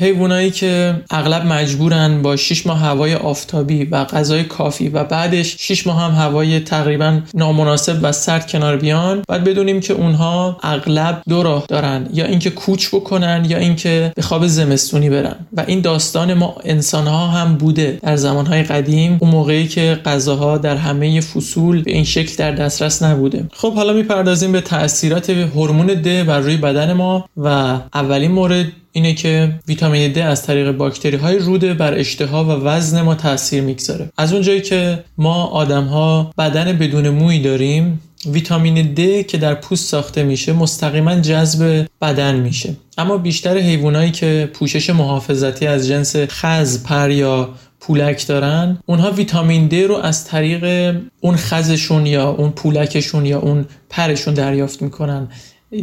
حیوانایی 0.00 0.50
که 0.50 0.94
اغلب 1.10 1.46
مجبورن 1.46 2.22
با 2.22 2.36
6 2.36 2.66
ماه 2.66 2.78
هوای 2.78 3.14
آفتابی 3.14 3.84
و 3.84 4.04
غذای 4.04 4.44
کافی 4.44 4.88
و 4.88 5.04
بعدش 5.04 5.56
6 5.58 5.86
ماه 5.86 6.02
هم 6.02 6.10
هوای 6.10 6.60
تقریبا 6.60 7.20
نامناسب 7.34 7.98
و 8.02 8.12
سرد 8.12 8.50
کنار 8.50 8.76
بیان 8.76 9.22
باید 9.28 9.44
بدونیم 9.44 9.80
که 9.80 9.92
اونها 9.92 10.58
اغلب 10.62 11.22
دو 11.28 11.42
راه 11.42 11.64
دارن 11.68 12.08
یا 12.12 12.26
اینکه 12.26 12.50
کوچ 12.50 12.88
بکنن 12.88 13.46
یا 13.48 13.58
اینکه 13.58 14.12
به 14.16 14.22
خواب 14.22 14.46
زمستونی 14.46 15.10
برن. 15.10 15.36
و 15.56 15.64
این 15.66 15.80
داستان 15.80 16.34
ما 16.34 16.56
انسان 16.64 17.06
ها 17.06 17.26
هم 17.26 17.54
بوده 17.54 17.98
در 18.02 18.16
زمانهای 18.16 18.62
قدیم 18.62 19.18
اون 19.20 19.30
موقعی 19.30 19.68
که 19.68 19.98
غذاها 20.04 20.58
در 20.58 20.76
همه 20.76 21.20
فصول 21.20 21.82
به 21.82 21.92
این 21.92 22.04
شکل 22.04 22.36
در 22.36 22.50
دسترس 22.50 23.02
نبوده. 23.02 23.44
خب 23.52 23.74
حالا 23.74 23.92
می‌پردازیم 23.92 24.52
به 24.52 24.60
تاثیرات 24.60 25.30
هورمون 25.30 25.86
د 25.86 26.26
بر 26.26 26.40
روی 26.40 26.56
بدن 26.56 26.92
ما 26.92 27.28
و 27.36 27.78
اولین 27.94 28.32
مورد 28.32 28.66
اینه 28.92 29.14
که 29.14 29.54
ویتامین 29.68 30.12
د 30.12 30.18
از 30.18 30.42
طریق 30.42 30.72
باکتری 30.72 31.16
های 31.16 31.38
روده 31.38 31.74
بر 31.74 31.94
اشتها 31.94 32.44
و 32.44 32.48
وزن 32.48 33.02
ما 33.02 33.14
تاثیر 33.14 33.62
می‌گذاره. 33.62 34.10
از 34.16 34.32
اونجایی 34.32 34.60
که 34.60 35.04
ما 35.18 35.44
آدم 35.44 35.84
ها 35.84 36.32
بدن 36.38 36.78
بدون 36.78 37.08
موی 37.08 37.38
داریم 37.38 38.00
ویتامین 38.26 38.94
د 38.94 39.26
که 39.26 39.38
در 39.38 39.54
پوست 39.54 39.88
ساخته 39.88 40.22
میشه 40.22 40.52
مستقیما 40.52 41.14
جذب 41.14 41.86
بدن 42.02 42.34
میشه. 42.34 42.76
اما 42.98 43.16
بیشتر 43.16 43.58
حیوانایی 43.58 44.10
که 44.10 44.50
پوشش 44.52 44.90
محافظتی 44.90 45.66
از 45.66 45.88
جنس 45.88 46.16
خز 46.16 46.82
پر 46.82 47.10
یا 47.10 47.48
پولک 47.80 48.26
دارن 48.26 48.78
اونها 48.86 49.10
ویتامین 49.10 49.68
د 49.68 49.74
رو 49.74 49.96
از 49.96 50.24
طریق 50.24 50.94
اون 51.20 51.36
خزشون 51.36 52.06
یا 52.06 52.30
اون 52.30 52.50
پولکشون 52.50 53.26
یا 53.26 53.40
اون 53.40 53.66
پرشون 53.90 54.34
دریافت 54.34 54.82
می‌کنن. 54.82 55.28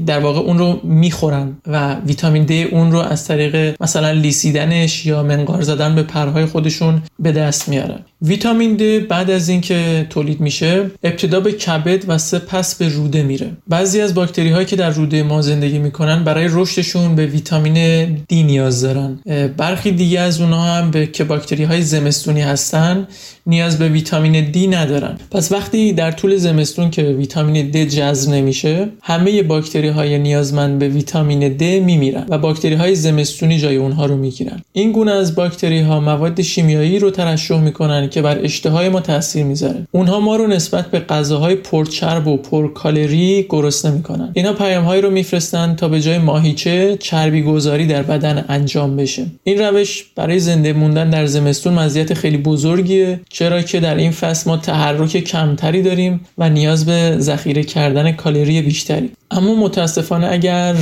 در 0.05 0.19
واقع 0.19 0.39
اون 0.39 0.57
رو 0.57 0.79
می‌خورن 0.83 1.57
و 1.67 1.95
ویتامین 1.95 2.43
دی 2.43 2.63
اون 2.63 2.91
رو 2.91 2.99
از 2.99 3.27
طریق 3.27 3.75
مثلا 3.81 4.11
لیسیدنش 4.11 5.05
یا 5.05 5.23
منقار 5.23 5.61
زدن 5.61 5.95
به 5.95 6.03
پرهای 6.03 6.45
خودشون 6.45 7.01
به 7.19 7.31
دست 7.31 7.69
میارن. 7.69 7.99
ویتامین 8.21 8.75
دی 8.75 8.99
بعد 8.99 9.31
از 9.31 9.49
اینکه 9.49 10.07
تولید 10.09 10.39
میشه 10.39 10.91
ابتدا 11.03 11.39
به 11.39 11.51
کبد 11.51 12.03
و 12.07 12.17
سپس 12.17 12.75
به 12.75 12.89
روده 12.89 13.23
میره. 13.23 13.51
بعضی 13.67 14.01
از 14.01 14.13
باکتری 14.13 14.49
هایی 14.49 14.65
که 14.65 14.75
در 14.75 14.89
روده 14.89 15.23
ما 15.23 15.41
زندگی 15.41 15.79
می‌کنن 15.79 16.23
برای 16.23 16.47
رشدشون 16.51 17.15
به 17.15 17.25
ویتامین 17.25 18.05
دی 18.27 18.43
نیاز 18.43 18.81
دارن. 18.81 19.19
برخی 19.57 19.91
دیگه 19.91 20.19
از 20.19 20.41
اونها 20.41 20.63
هم 20.63 20.91
به 20.91 21.07
که 21.07 21.23
باکتری 21.23 21.63
های 21.63 21.81
زمستونی 21.81 22.41
هستن 22.41 23.07
نیاز 23.45 23.79
به 23.79 23.89
ویتامین 23.89 24.51
دی 24.51 24.67
ندارن. 24.67 25.17
پس 25.31 25.51
وقتی 25.51 25.93
در 25.93 26.11
طول 26.11 26.35
زمستون 26.35 26.89
که 26.89 27.03
ویتامین 27.03 27.69
دی 27.69 27.85
جذب 27.85 28.33
نمیشه 28.33 28.89
همه 29.01 29.43
باکتری 29.43 29.87
های 29.87 30.17
نیازمند 30.17 30.79
به 30.79 30.87
ویتامین 30.87 31.49
دی 31.49 31.79
میمیرن 31.79 32.25
و 32.29 32.37
باکتری 32.37 32.73
های 32.73 32.95
زمستونی 32.95 33.59
جای 33.59 33.75
اونها 33.75 34.05
رو 34.05 34.17
می‌گیرن. 34.17 34.61
این 34.73 34.91
گونه 34.91 35.11
از 35.11 35.35
باکتری 35.35 35.81
ها 35.81 35.99
مواد 35.99 36.41
شیمیایی 36.41 36.99
رو 36.99 37.11
ترشح 37.11 37.59
می‌کنن 37.59 38.06
که 38.07 38.21
بر 38.21 38.39
اشتهای 38.43 38.89
ما 38.89 38.99
تاثیر 38.99 39.43
می‌ذاره. 39.43 39.87
اونها 39.91 40.19
ما 40.19 40.35
رو 40.35 40.47
نسبت 40.47 40.91
به 40.91 40.99
غذاهای 40.99 41.55
پرچرب 41.55 42.27
و 42.27 42.37
پرکالری 42.37 43.45
گرسنه 43.49 43.91
می‌کنن. 43.91 44.31
اینا 44.33 44.53
پیامهایی 44.53 45.01
رو 45.01 45.09
میفرستن 45.09 45.75
تا 45.75 45.87
به 45.87 46.01
جای 46.01 46.17
ماهیچه 46.17 46.97
چربی 46.99 47.41
گذاری 47.41 47.87
در 47.87 48.03
بدن 48.03 48.45
انجام 48.49 48.95
بشه. 48.95 49.25
این 49.43 49.59
روش 49.59 50.03
برای 50.15 50.39
زنده 50.39 50.73
موندن 50.73 51.09
در 51.09 51.25
زمستون 51.25 51.73
مزیت 51.73 52.13
خیلی 52.13 52.37
بزرگیه 52.37 53.19
چرا 53.29 53.61
که 53.61 53.79
در 53.79 53.95
این 53.95 54.11
فصل 54.11 54.49
ما 54.49 54.57
تحرک 54.57 55.17
کمتری 55.17 55.81
داریم 55.81 56.21
و 56.37 56.49
نیاز 56.49 56.85
به 56.85 57.15
ذخیره 57.19 57.63
کردن 57.63 58.11
کالری 58.11 58.61
بیشتری. 58.61 59.11
اما 59.31 59.55
متاسفانه 59.55 60.27
اگر 60.31 60.75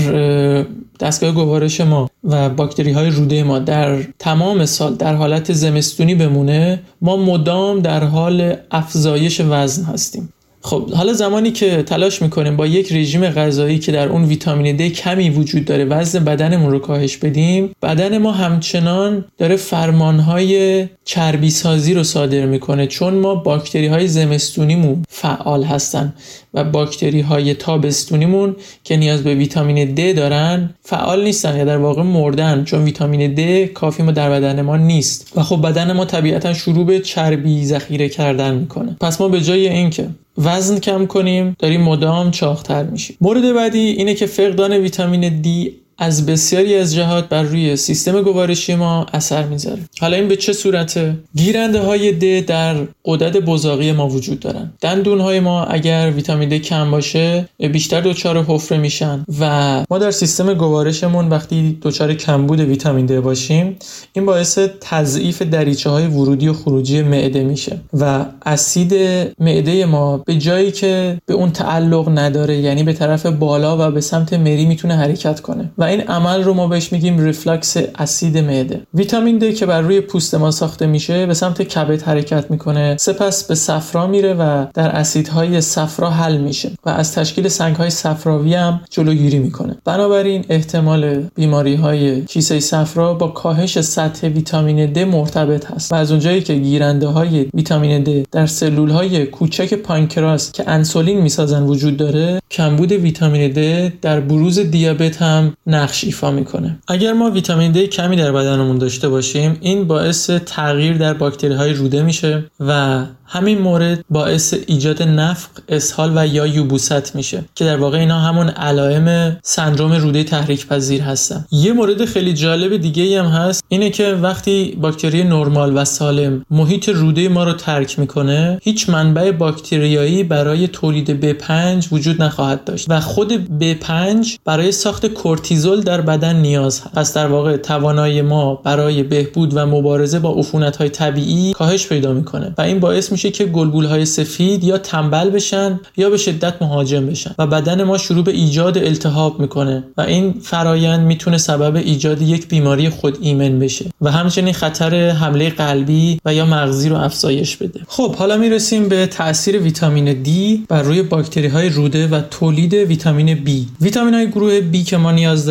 دستگاه 1.00 1.32
گوارش 1.32 1.82
ما 1.82 2.10
و 2.24 2.50
باکتری 2.50 2.91
های 2.91 3.10
روده 3.10 3.44
ما 3.44 3.60
در 3.60 3.98
تمام 4.20 4.65
سال 4.65 4.96
در 4.96 5.15
حالت 5.15 5.53
زمستونی 5.53 6.15
بمونه 6.15 6.79
ما 7.01 7.14
مدام 7.17 7.79
در 7.79 8.03
حال 8.03 8.55
افزایش 8.72 9.41
وزن 9.50 9.84
هستیم. 9.84 10.29
خب 10.62 10.91
حالا 10.91 11.13
زمانی 11.13 11.51
که 11.51 11.84
تلاش 11.84 12.22
می‌کنیم 12.22 12.55
با 12.55 12.67
یک 12.67 12.93
رژیم 12.93 13.29
غذایی 13.29 13.79
که 13.79 13.91
در 13.91 14.07
اون 14.07 14.24
ویتامین 14.24 14.75
د 14.75 14.81
کمی 14.81 15.29
وجود 15.29 15.65
داره 15.65 15.86
وزن 15.86 16.24
بدنمون 16.24 16.72
رو 16.72 16.79
کاهش 16.79 17.17
بدیم 17.17 17.75
بدن 17.81 18.17
ما 18.17 18.31
همچنان 18.31 19.25
داره 19.38 19.55
فرمانهای 19.55 20.88
چربی 21.05 21.50
سازی 21.50 21.93
رو 21.93 22.03
صادر 22.03 22.45
می‌کنه 22.45 22.88
چون 22.88 23.13
ما 23.13 23.36
باکتری 23.36 23.88
های 23.88 24.07
زمستونیمون 24.07 25.03
فعال 25.10 25.63
هستن. 25.63 26.13
و 26.56 26.64
باکتری 26.64 27.22
های 27.22 27.54
تابستونیمون 27.54 28.56
که 28.84 28.98
نیاز 28.98 29.24
به 29.24 29.36
ویتامین 29.36 29.94
د 29.94 30.16
دارن 30.16 30.70
فعال 30.82 31.24
نیستن 31.24 31.58
یا 31.58 31.66
در 31.66 31.78
واقع 31.78 32.02
مردن. 32.04 32.64
چون 32.64 32.84
ویتامین 32.84 33.34
د 33.34 33.66
کافی 33.66 34.04
ما 34.04 34.12
در 34.12 34.30
بدن 34.30 34.62
ما 34.62 34.78
نیست. 34.78 35.32
و 35.36 35.44
خب 35.44 35.62
بدن 35.62 35.92
ما 35.92 36.06
طبیعتا 36.06 36.54
شروع 36.54 36.86
به 36.86 37.00
چربی 37.00 37.66
ذخیره 37.66 38.10
کردن 38.10 38.56
می‌کنه. 38.56 38.98
پس 39.02 39.22
ما 39.22 39.28
به 39.28 39.42
جای 39.42 39.70
اینکه 39.70 40.08
وزن 40.38 40.80
کم 40.80 41.06
کنیم 41.06 41.56
داریم 41.60 41.82
مدام 41.82 42.32
چاقتر 42.32 42.84
میشیم. 42.84 43.18
مورد 43.22 43.54
بعدی 43.54 43.80
اینه 43.80 44.14
که 44.14 44.26
فقدان 44.26 44.74
ویتامین 44.74 45.42
دی 45.42 45.74
از 45.98 46.25
بسیاری 46.25 46.75
از 46.75 46.96
جهات 46.96 47.30
بر 47.30 47.44
روی 47.44 47.75
سیستم 47.75 48.22
گوارشی 48.22 48.75
ما 48.75 49.06
اثر 49.14 49.44
می‌ذاره. 49.44 49.82
حالا 50.00 50.18
این 50.18 50.28
به 50.28 50.36
چه 50.36 50.54
صورته؟ 50.54 51.16
گیرنده 51.36 51.80
های 51.80 52.12
د 52.12 52.46
در 52.46 52.75
قدرت 53.06 53.38
بزاقی 53.38 53.92
ما 53.92 54.08
وجود 54.08 54.40
دارن. 54.40 54.74
دندون 54.82 55.20
های 55.20 55.40
ما 55.40 55.64
اگر 55.64 56.12
ویتامین 56.16 56.50
د 56.50 56.58
کم 56.58 56.92
باشه 56.92 57.50
بیشتر 57.58 58.02
دچار 58.02 58.44
حفره 58.44 58.78
میشن 58.78 59.25
و 59.40 59.84
ما 59.90 59.98
در 59.98 60.12
سیستم 60.12 60.54
گوارشمون 60.54 61.30
وقتی 61.30 61.78
دچار 61.82 62.14
کمبود 62.14 62.60
ویتامین 62.60 63.06
د 63.06 63.20
باشیم 63.20 63.75
این 64.14 64.25
باعث 64.25 64.60
تضعیف 64.82 65.42
دریچه 65.42 65.90
های 65.90 66.08
ورودی 66.08 66.48
و 66.48 66.54
خروجی 66.54 67.02
معده 67.02 67.44
میشه 67.44 67.80
و 67.94 68.25
اسید 68.46 68.94
معده 69.40 69.86
ما 69.86 70.18
به 70.18 70.36
جایی 70.36 70.72
که 70.72 71.18
به 71.25 71.34
اون 71.34 71.52
تعلق 71.52 72.20
نداره 72.20 72.58
یعنی 72.58 72.84
به 72.84 72.94
طرف 72.94 73.25
بالا 73.25 73.78
و 73.88 73.92
به 73.92 74.02
سمت 74.02 74.34
مری 74.34 74.66
می‌تونه 74.66 74.96
حرکت 74.96 75.40
کنه. 75.40 75.72
و 75.78 75.85
این 75.86 76.01
عمل 76.01 76.44
رو 76.44 76.54
ما 76.54 76.68
بهش 76.68 76.92
میگیم 76.92 77.20
ریفلکس 77.20 77.77
اسید 77.77 78.38
معده. 78.38 78.82
ویتامین 78.94 79.38
د 79.38 79.54
که 79.54 79.65
بر 79.65 79.82
روی 79.82 80.01
پوست 80.01 80.36
ما 80.36 80.51
ساخته 80.51 80.86
میشه 80.86 81.25
به 81.25 81.34
سمت 81.34 81.62
کبد 81.62 82.01
حرکت 82.01 82.51
می‌کنه. 82.51 82.98
سپس 83.00 83.44
به 83.44 83.56
صفرا 83.56 84.08
میره 84.08 84.34
و 84.34 84.65
در 84.74 84.89
اسیدهای 84.89 85.62
صفرا 85.62 86.10
حل 86.10 86.38
میشه 86.38 86.72
و 86.86 86.89
از 86.89 87.13
تشکیل 87.13 87.48
سنگهای 87.48 87.89
صفراوی 87.89 88.54
هم 88.54 88.82
جلوگیری 88.89 89.39
می‌کنه. 89.39 89.77
بنابراین 89.86 90.46
احتمال 90.50 91.24
بیماری 91.36 91.75
های 91.75 92.25
کیسه 92.25 92.60
صفرا 92.60 93.13
با 93.13 93.27
کاهش 93.27 93.82
سطح 93.82 94.27
ویتامین 94.27 94.94
د 94.94 95.00
مرتبط 95.00 95.65
هست. 95.65 95.92
و 95.92 95.96
از 95.96 96.12
اونجایی 96.12 96.42
که 96.42 96.54
گیرنده 96.54 97.08
های 97.08 97.48
ویتامین 97.54 98.04
د 98.04 98.25
در 98.32 98.46
سلول 98.46 98.89
های 98.89 99.25
کوچک 99.25 99.74
پانکراس 99.74 100.51
که 100.51 100.70
انسولین 100.70 101.22
می‌سازن 101.22 101.63
وجود 101.63 101.98
داره 101.98 102.42
کمبود 102.51 102.92
ویتامین 102.92 103.51
د 103.51 103.92
در 104.01 104.20
بروز 104.20 104.60
دیابت 104.60 105.22
هم 105.22 105.54
نقش 105.75 106.03
ایفا 106.03 106.32
می‌کنه. 106.32 106.79
اگر 106.88 107.13
ما 107.13 107.29
ویتامین 107.29 107.72
د 107.72 107.86
کمی 107.86 108.15
در 108.15 108.32
بدنمون 108.32 108.77
داشته 108.77 109.10
باشیم 109.10 109.58
این 109.62 109.88
باعث 109.88 110.29
تغییر 110.29 110.98
در 110.98 111.13
باکتری 111.13 111.53
های 111.53 111.74
روده 111.74 112.03
میشه 112.03 112.44
و 112.60 113.03
همین 113.27 113.58
مورد 113.58 114.05
باعث 114.10 114.53
ایجاد 114.67 115.03
نفق، 115.03 115.50
اسهال 115.70 116.12
و 116.15 116.27
یا 116.27 116.46
یوبوست 116.48 117.15
میشه 117.15 117.46
که 117.55 117.65
در 117.65 117.77
واقع 117.77 117.98
اینا 117.98 118.20
همون 118.20 118.50
علائم 118.50 119.38
سندروم 119.44 119.91
روده 119.91 120.24
تحریک 120.24 120.67
پذیر 120.67 121.01
هستن. 121.01 121.46
یه 121.51 121.74
مورد 121.74 122.05
خیلی 122.05 122.34
جالب 122.34 122.77
دیگه 122.77 123.03
ای 123.03 123.15
هم 123.15 123.25
هست 123.25 123.63
اینه 123.67 123.89
که 123.89 124.13
وقتی 124.22 124.77
باکتری 124.82 125.24
نرمال 125.24 125.77
و 125.77 125.86
سالم 125.86 126.46
محیط 126.51 126.89
روده 126.89 127.29
ما 127.29 127.44
رو 127.44 127.53
ترک 127.53 128.00
می‌کنه 128.00 128.60
هیچ 128.63 128.89
منبع 128.89 129.32
باکتریایی 129.32 130.24
برای 130.24 130.67
تولید 130.67 131.22
B5 131.22 131.88
وجود 131.91 132.24
نخواهد 132.24 132.63
داشت 132.63 132.86
و 132.89 133.00
خود 133.00 133.32
B5 133.62 134.27
برای 134.46 134.72
ساخت 134.72 135.05
کورتیزول 135.05 135.64
در 135.74 136.01
بدن 136.01 136.36
نیاز 136.36 136.81
هست. 136.81 136.93
پس 136.93 137.13
در 137.13 137.27
واقع 137.27 137.57
توانایی 137.57 138.22
ما 138.22 138.55
برای 138.55 139.03
بهبود 139.03 139.57
و 139.57 139.65
مبارزه 139.65 140.19
با 140.19 140.34
عفونت 140.34 140.77
های 140.77 140.89
طبیعی 140.89 141.53
کاهش 141.53 141.88
پیدا 141.88 142.13
می‌کنه 142.13 142.53
و 142.57 142.62
این 142.62 142.79
باعث 142.79 143.12
میشه 143.12 143.31
که 143.31 143.45
گلبول 143.45 143.86
های 143.86 144.05
سفید 144.05 144.63
یا 144.63 144.77
تنبل 144.77 145.29
بشن 145.29 145.79
یا 145.98 146.10
به 146.10 146.17
شدت 146.17 146.62
مهاجم 146.62 147.05
بشن 147.05 147.36
و 147.39 147.48
بدن 147.48 147.84
ما 147.84 147.98
شروع 147.98 148.24
به 148.24 148.31
ایجاد 148.31 148.77
التهاب 148.77 149.39
می‌کنه 149.39 149.84
و 149.98 150.01
این 150.01 150.34
فرایند 150.41 151.07
می‌تونه 151.07 151.38
سبب 151.38 151.75
ایجاد 151.75 152.22
یک 152.22 152.48
بیماری 152.48 152.89
خود 152.89 153.17
ایمن 153.22 153.60
بشه 153.60 153.86
و 154.01 154.12
همچنین 154.12 154.53
خطر 154.53 155.10
حمله 155.10 155.50
قلبی 155.50 156.19
و 156.25 156.34
یا 156.34 156.45
مغزی 156.45 156.89
رو 156.89 156.95
افزایش 156.95 157.57
بده. 157.57 157.79
خب 157.88 158.15
حالا 158.15 158.38
می‌رسیم 158.38 158.89
به 158.89 159.07
تاثیر 159.07 159.57
ویتامین 159.57 160.24
D 160.24 160.29
بر 160.69 160.81
روی 160.81 161.01
باکتری 161.01 161.48
های 161.48 161.69
روده 161.69 162.07
و 162.07 162.22
تولید 162.31 162.74
ویتامین 162.74 163.45
B. 163.45 163.50
ویتامین 163.81 164.13
های 164.13 164.27
گروه 164.27 164.60
B 164.74 164.84
که 164.86 164.98
ما 164.98 165.12
نیاز 165.12 165.45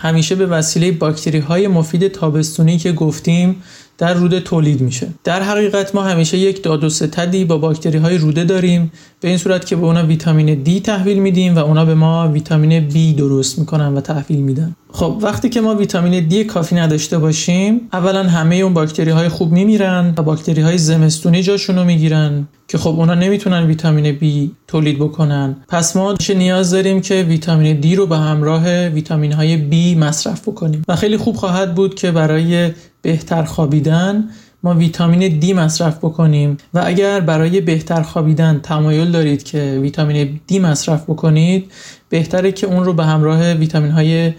همیشه 0.00 0.34
به 0.34 0.46
وسیله 0.46 0.92
باکتری 0.92 1.38
های 1.38 1.68
مفید 1.68 2.08
تابستونی 2.08 2.78
که 2.78 2.92
گفتیم 2.92 3.62
در 3.98 4.14
روده 4.14 4.40
تولید 4.40 4.80
میشه. 4.80 5.08
در 5.24 5.42
حقیقت 5.42 5.94
ما 5.94 6.02
همیشه 6.02 6.38
یک 6.38 6.62
داد 6.62 6.84
و 6.84 6.88
ستدی 6.88 7.44
با 7.44 7.58
باکتری 7.58 7.98
های 7.98 8.18
روده 8.18 8.44
داریم. 8.44 8.92
به 9.20 9.28
این 9.28 9.38
صورت 9.38 9.66
که 9.66 9.76
به 9.76 9.86
اونا 9.86 10.06
ویتامین 10.06 10.54
دی 10.62 10.80
تحویل 10.80 11.18
میدیم 11.18 11.56
و 11.56 11.58
اونا 11.58 11.84
به 11.84 11.94
ما 11.94 12.28
ویتامین 12.28 12.90
B 12.90 13.18
درست 13.18 13.58
می‌کنن 13.58 13.94
و 13.94 14.00
تحویل 14.00 14.40
میدن. 14.40 14.76
خب 14.92 15.18
وقتی 15.22 15.48
که 15.48 15.60
ما 15.60 15.74
ویتامین 15.74 16.28
دی 16.28 16.44
کافی 16.44 16.74
نداشته 16.74 17.18
باشیم 17.18 17.80
اولا 17.92 18.22
همه 18.22 18.56
اون 18.56 18.74
باکتری 18.74 19.10
های 19.10 19.28
خوب 19.28 19.52
میمیرن 19.52 20.14
و 20.18 20.22
باکتری 20.22 20.62
های 20.62 20.78
زمستونی 20.78 21.42
جاشون 21.42 21.76
رو 21.76 21.84
می‌گیرن 21.84 22.48
که 22.68 22.78
خب 22.78 22.90
اونا 22.90 23.14
نمی‌تونن 23.14 23.66
ویتامین 23.66 24.18
B 24.18 24.50
تولید 24.68 24.98
بکنن. 24.98 25.56
پس 25.68 25.96
ما 25.96 26.14
نیاز 26.36 26.70
داریم 26.70 27.00
که 27.00 27.22
ویتامین 27.28 27.80
دی 27.80 27.96
رو 27.96 28.06
به 28.06 28.16
همراه 28.16 28.86
ویتامین 28.86 29.32
های 29.32 29.56
B 29.70 29.96
مصرف 29.96 30.48
بکنیم. 30.48 30.82
و 30.88 30.96
خیلی 30.96 31.16
خوب 31.16 31.36
خواهد 31.36 31.74
بود 31.74 31.94
که 31.94 32.10
برای 32.10 32.70
بهتر 33.02 33.44
خوابیدن 33.44 34.28
ما 34.62 34.74
ویتامین 34.74 35.38
دی 35.38 35.52
مصرف 35.52 35.98
بکنیم. 35.98 36.56
و 36.74 36.82
اگر 36.84 37.20
برای 37.20 37.60
بهتر 37.60 38.02
خوابیدن 38.02 38.60
تمایل 38.62 39.10
دارید 39.10 39.42
که 39.42 39.78
ویتامین 39.82 40.40
دی 40.46 40.58
مصرف 40.58 41.02
بکنید 41.02 41.72
بهتره 42.08 42.52
که 42.52 42.66
اون 42.66 42.84
رو 42.84 42.92
به 42.92 43.04
همراه 43.04 43.52
ویتامین 43.52 43.90
های 43.90 44.30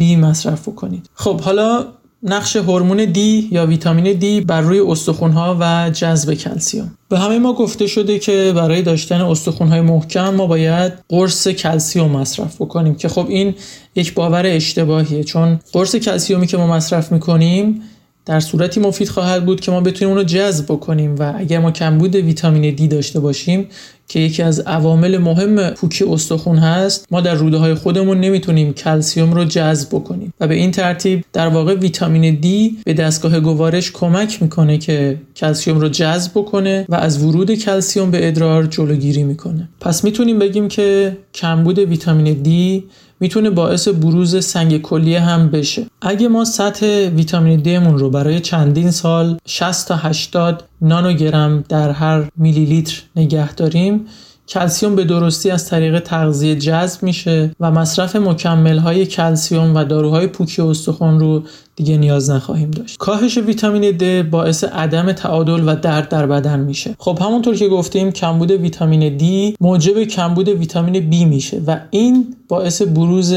B 0.00 0.02
مصرف 0.02 0.68
بکنید. 0.68 1.10
خب 1.14 1.40
حالا 1.40 1.84
نقش 2.22 2.56
هورمون 2.56 3.04
دی 3.04 3.48
یا 3.52 3.66
ویتامین 3.66 4.12
دی 4.12 4.40
بر 4.40 4.60
روی 4.60 4.80
استخونها 4.80 5.56
و 5.60 5.90
جذب 5.90 6.34
کلسیوم 6.34 6.94
به 7.08 7.18
همه 7.18 7.38
ما 7.38 7.52
گفته 7.52 7.86
شده 7.86 8.18
که 8.18 8.52
برای 8.56 8.82
داشتن 8.82 9.20
استخونهای 9.20 9.80
محکم 9.80 10.34
ما 10.34 10.46
باید 10.46 10.92
قرص 11.08 11.48
کلسیوم 11.48 12.10
مصرف 12.10 12.62
بکنیم 12.62 12.94
که 12.94 13.08
خب 13.08 13.26
این 13.28 13.54
یک 13.94 14.14
باور 14.14 14.46
اشتباهیه. 14.46 15.24
چون 15.24 15.60
قرص 15.72 15.96
کلسیومی 15.96 16.46
که 16.46 16.56
ما 16.56 16.66
مصرف 16.66 17.12
می‌کنیم 17.12 17.82
در 18.26 18.40
صورتی 18.40 18.80
مفید 18.80 19.08
خواهد 19.08 19.46
بود 19.46 19.60
که 19.60 19.70
ما 19.70 19.80
بتونیم 19.80 20.14
اونو 20.14 20.24
جذب 20.24 20.64
بکنیم 20.64 21.16
و 21.18 21.34
اگر 21.36 21.58
ما 21.58 21.70
کمبود 21.70 22.14
ویتامین 22.14 22.74
دی 22.74 22.88
داشته 22.88 23.20
باشیم 23.20 23.66
که 24.08 24.20
یکی 24.20 24.42
از 24.42 24.60
عوامل 24.60 25.18
مهم 25.18 25.70
پوکی 25.70 26.04
استخون 26.04 26.58
هست 26.58 27.06
ما 27.10 27.20
در 27.20 27.34
روده 27.34 27.56
های 27.56 27.74
خودمون 27.74 28.20
نمی‌تونیم 28.20 28.72
کلسیوم 28.72 29.32
رو 29.32 29.44
جذب 29.44 29.88
بکنیم. 29.88 30.34
و 30.40 30.48
به 30.48 30.54
این 30.54 30.70
ترتیب 30.70 31.24
در 31.32 31.48
واقع 31.48 31.74
ویتامین 31.74 32.34
دی 32.34 32.78
به 32.84 32.94
دستگاه 32.94 33.40
گوارش 33.40 33.92
کمک 33.92 34.42
می‌کنه 34.42 34.78
که 34.78 35.20
کلسیوم 35.36 35.80
رو 35.80 35.88
جذب 35.88 36.30
بکنه 36.34 36.86
و 36.88 36.94
از 36.94 37.24
ورود 37.24 37.54
کلسیوم 37.54 38.10
به 38.10 38.28
ادرار 38.28 38.66
جلوگیری 38.66 39.22
می‌کنه. 39.22 39.68
پس 39.80 40.04
می‌تونیم 40.04 40.38
بگیم 40.38 40.68
که 40.68 41.16
کمبود 41.34 41.78
ویتامین 41.78 42.34
دی 42.34 42.84
می‌تونه 43.24 43.50
باعث 43.50 43.88
بروز 43.88 44.44
سنگ 44.44 44.82
کلیه 44.82 45.20
هم 45.20 45.48
بشه. 45.48 45.86
اگه 46.02 46.28
ما 46.28 46.44
سطح 46.44 47.08
ویتامین 47.08 47.60
دی 47.60 47.78
مون 47.78 47.98
رو 47.98 48.10
برای 48.10 48.40
چندین 48.40 48.90
سال 48.90 49.38
60 49.46 49.88
تا 49.88 49.96
80 49.96 50.64
نانوگرم 50.82 51.64
در 51.68 51.90
هر 51.90 52.24
میلی 52.36 52.64
لیتر 52.64 53.02
نگه 53.16 53.54
داریم 53.54 54.06
کلسیوم 54.48 54.96
به 54.96 55.04
درستی 55.04 55.50
از 55.50 55.68
طریق 55.68 55.98
تغذیه 55.98 56.56
جذب 56.56 57.02
میشه 57.02 57.50
و 57.60 57.70
مصرف 57.70 58.16
مکمل 58.16 58.78
های 58.78 59.06
کلسیوم 59.06 59.76
و 59.76 59.84
داروهای 59.84 60.26
پوکی 60.26 60.62
استخوان 60.62 61.20
رو 61.20 61.42
دیگه 61.76 61.96
نیاز 61.96 62.30
نخواهیم 62.30 62.70
داشت. 62.70 62.96
کاهش 62.98 63.38
ویتامین 63.38 63.96
د 63.96 64.30
باعث 64.30 64.64
عدم 64.64 65.12
تعادل 65.12 65.68
و 65.68 65.74
درد 65.76 66.08
در 66.08 66.26
بدن 66.26 66.60
میشه. 66.60 66.94
خب 66.98 67.18
همونطور 67.20 67.56
که 67.56 67.68
گفتیم 67.68 68.10
کمبود 68.10 68.50
ویتامین 68.50 69.16
دی 69.16 69.56
موجب 69.60 70.04
کمبود 70.04 70.48
ویتامین 70.48 71.10
B 71.10 71.26
میشه 71.26 71.62
و 71.66 71.80
این 71.90 72.36
باعث 72.48 72.82
بروز 72.82 73.34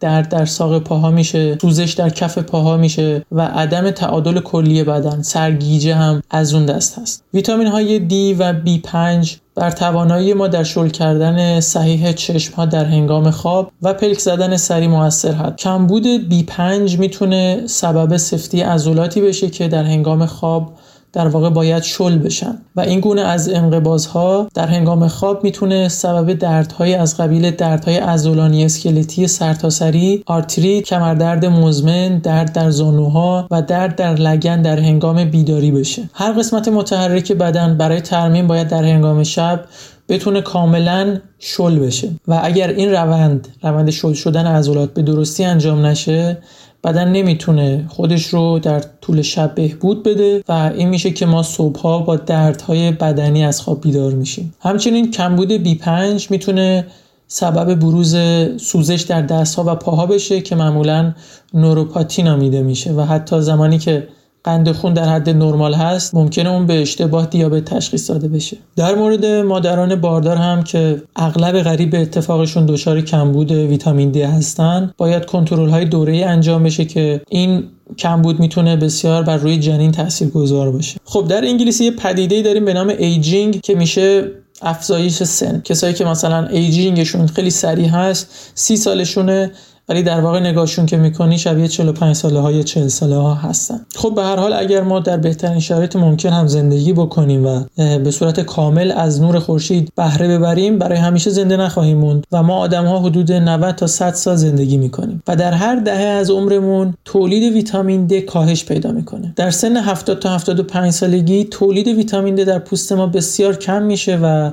درد 0.00 0.28
در 0.28 0.44
ساق 0.44 0.78
پاها 0.78 1.10
میشه 1.10 1.58
سوزش 1.60 1.92
در 1.92 2.08
کف 2.08 2.38
پاها 2.38 2.76
میشه 2.76 3.24
و 3.32 3.40
عدم 3.40 3.90
تعادل 3.90 4.40
کلی 4.40 4.84
بدن 4.84 5.22
سرگیجه 5.22 5.94
هم 5.94 6.22
از 6.30 6.54
اون 6.54 6.66
دست 6.66 6.98
هست. 6.98 7.24
ویتامین 7.34 7.66
های 7.66 7.98
دی 7.98 8.34
و 8.34 8.54
B5 8.64 9.28
بر 9.54 9.70
توانایی 9.70 10.34
ما 10.34 10.48
در 10.48 10.62
شل 10.62 10.88
کردن 10.88 11.60
صحیح 11.60 12.12
چشم 12.12 12.54
ها 12.54 12.66
در 12.66 12.84
هنگام 12.84 13.30
خواب 13.30 13.72
و 13.82 13.94
پلک 13.94 14.18
زدن 14.18 14.56
سریع 14.56 14.86
موثر 14.86 15.32
هست. 15.32 15.56
کمبود 15.56 16.04
B5 16.30 16.60
می‌تونه 16.98 17.62
سبب 17.76 18.16
سفتی 18.16 18.60
عضلاتی 18.60 19.20
بشه 19.20 19.50
که 19.50 19.68
در 19.68 19.84
هنگام 19.84 20.26
خواب 20.26 20.72
در 21.16 21.28
واقع 21.28 21.50
باید 21.50 21.82
شل 21.82 22.18
بشن. 22.18 22.58
و 22.76 22.80
این 22.80 23.00
گونه 23.00 23.20
از 23.20 23.48
انقباضها 23.48 24.48
در 24.54 24.66
هنگام 24.66 25.08
خواب 25.08 25.44
می‌تونه 25.44 25.88
سبب 25.88 26.32
دردهای 26.32 26.94
از 26.94 27.16
قبیل 27.16 27.50
دردهای 27.50 27.96
عضلانی 27.96 28.64
اسکلتی 28.64 29.26
سرتاسری 29.26 30.22
آرتریت 30.26 30.84
کمردرد 30.84 31.44
مزمن 31.46 32.18
درد 32.18 32.52
در 32.52 32.70
زانوها 32.70 33.48
و 33.50 33.62
درد 33.62 33.96
در 33.96 34.14
لگن 34.14 34.62
در 34.62 34.78
هنگام 34.78 35.24
بیداری 35.24 35.70
بشه. 35.70 36.10
هر 36.14 36.32
قسمت 36.32 36.68
متحرک 36.68 37.32
بدن 37.32 37.76
برای 37.76 38.00
ترمیم 38.00 38.46
باید 38.46 38.68
در 38.68 38.84
هنگام 38.84 39.22
شب 39.22 39.64
بتونه 40.08 40.40
کاملا 40.40 41.18
شل 41.38 41.78
بشه. 41.78 42.08
و 42.28 42.40
اگر 42.42 42.68
این 42.68 42.90
روند 42.90 43.48
روند 43.62 43.90
شل 43.90 44.12
شدن 44.12 44.46
عضلات 44.46 44.94
به 44.94 45.02
درستی 45.02 45.44
انجام 45.44 45.86
نشه 45.86 46.38
بدن 46.86 47.08
نمی‌تونه 47.08 47.84
خودش 47.88 48.26
رو 48.26 48.58
در 48.58 48.82
طول 49.00 49.22
شب 49.22 49.54
بهبود 49.54 50.02
بده 50.02 50.42
و 50.48 50.72
این 50.76 50.88
میشه 50.88 51.10
که 51.10 51.26
ما 51.26 51.42
صبحها 51.42 51.98
با 51.98 52.16
دردهای 52.16 52.90
بدنی 52.90 53.44
از 53.44 53.60
خواب 53.60 53.80
بیدار 53.80 54.12
میشیم. 54.12 54.54
همچنین 54.60 55.10
کمبود 55.10 55.64
B5 55.64 56.30
می‌تونه 56.30 56.86
سبب 57.28 57.74
بروز 57.74 58.16
سوزش 58.56 59.02
در 59.08 59.22
دستها 59.22 59.64
و 59.66 59.74
پاها 59.74 60.06
بشه 60.06 60.40
که 60.40 60.56
معمولا 60.56 61.14
نوروپاتی 61.54 62.22
نامیده 62.22 62.62
میشه 62.62 62.92
و 62.92 63.00
حتی 63.00 63.40
زمانی 63.40 63.78
که 63.78 64.08
قند 64.46 64.72
خون 64.72 64.94
در 64.94 65.08
حد 65.08 65.30
نرمال 65.30 65.74
هست 65.74 66.14
ممکنه 66.14 66.50
اون 66.50 66.66
به 66.66 66.82
اشتباه 66.82 67.26
دیابت 67.26 67.64
تشخیص 67.64 68.10
داده 68.10 68.28
بشه. 68.28 68.56
در 68.76 68.94
مورد 68.94 69.26
مادران 69.26 69.94
باردار 69.94 70.36
هم 70.36 70.62
که 70.62 71.02
اغلب 71.16 71.62
غریب 71.62 71.90
به 71.90 72.02
اتفاقشون 72.02 72.66
دچار 72.66 73.00
کمبود 73.00 73.52
ویتامین 73.52 74.10
دی 74.10 74.22
هستن 74.22 74.92
باید 74.96 75.24
کنترل 75.24 75.68
های 75.68 75.84
دوره 75.84 76.16
انجام 76.26 76.62
بشه 76.62 76.84
که 76.84 77.20
این 77.28 77.64
کمبود 77.98 78.40
می‌تونه 78.40 78.76
بسیار 78.76 79.22
بر 79.22 79.36
روی 79.36 79.58
جنین 79.58 79.92
تاثیر 79.92 80.28
گذار 80.28 80.70
باشه. 80.70 81.00
خب 81.04 81.26
در 81.28 81.44
انگلیسی 81.44 81.84
یه 81.84 81.90
پدیده 81.90 82.42
داریم 82.42 82.64
به 82.64 82.74
نام 82.74 82.88
aging 82.88 83.60
که 83.60 83.74
میشه 83.74 84.30
افزایش 84.62 85.22
سن. 85.22 85.60
کسایی 85.60 85.94
که 85.94 86.04
مثلا 86.04 86.46
aging 86.46 86.90
شون 86.90 87.26
خیلی 87.26 87.50
سریع 87.50 87.88
هست 87.88 88.50
سی 88.54 88.76
سالشونه 88.76 89.50
ولی 89.88 90.02
در 90.02 90.20
واقع 90.20 90.40
نگاهشون 90.40 90.86
که 90.86 90.96
می‌کنی 90.96 91.38
شبیه 91.38 91.68
45 91.68 92.16
ساله 92.16 92.40
های 92.40 92.64
40 92.64 92.88
ساله 92.88 93.16
ها 93.16 93.34
هستن. 93.34 93.86
خب 93.96 94.14
به 94.14 94.22
هر 94.22 94.36
حال 94.36 94.52
اگر 94.52 94.82
ما 94.82 95.00
در 95.00 95.16
بهترین 95.16 95.60
شرایط 95.60 95.96
ممکن 95.96 96.28
هم 96.28 96.46
زندگی 96.46 96.92
بکنیم 96.92 97.46
و 97.46 97.64
به 97.76 98.10
صورت 98.10 98.40
کامل 98.40 98.92
از 98.92 99.22
نور 99.22 99.38
خورشید 99.38 99.92
بهره 99.96 100.28
ببریم 100.28 100.78
برای 100.78 100.98
همیشه 100.98 101.30
زنده 101.30 101.56
نخواهیم 101.56 101.98
موند 101.98 102.26
و 102.32 102.42
ما 102.42 102.56
آدم 102.56 102.86
ها 102.86 102.98
حدود 102.98 103.32
90 103.32 103.74
تا 103.74 103.86
100 103.86 104.14
سال 104.14 104.36
زندگی 104.36 104.76
می‌کنیم 104.76 105.22
و 105.28 105.36
در 105.36 105.52
هر 105.52 105.76
دهه 105.76 106.04
از 106.04 106.30
عمرمون 106.30 106.94
تولید 107.04 107.52
ویتامین 107.54 108.06
د 108.06 108.20
کاهش 108.20 108.64
پیدا 108.64 108.92
می‌کنه. 108.92 109.32
در 109.36 109.50
سن 109.50 109.76
70 109.76 110.18
تا 110.18 110.30
75 110.30 110.90
سالگی 110.90 111.44
تولید 111.44 111.88
ویتامین 111.88 112.34
د 112.34 112.44
در 112.44 112.58
پوست 112.58 112.92
ما 112.92 113.06
بسیار 113.06 113.56
کم 113.56 113.82
میشه 113.82 114.16
و 114.16 114.50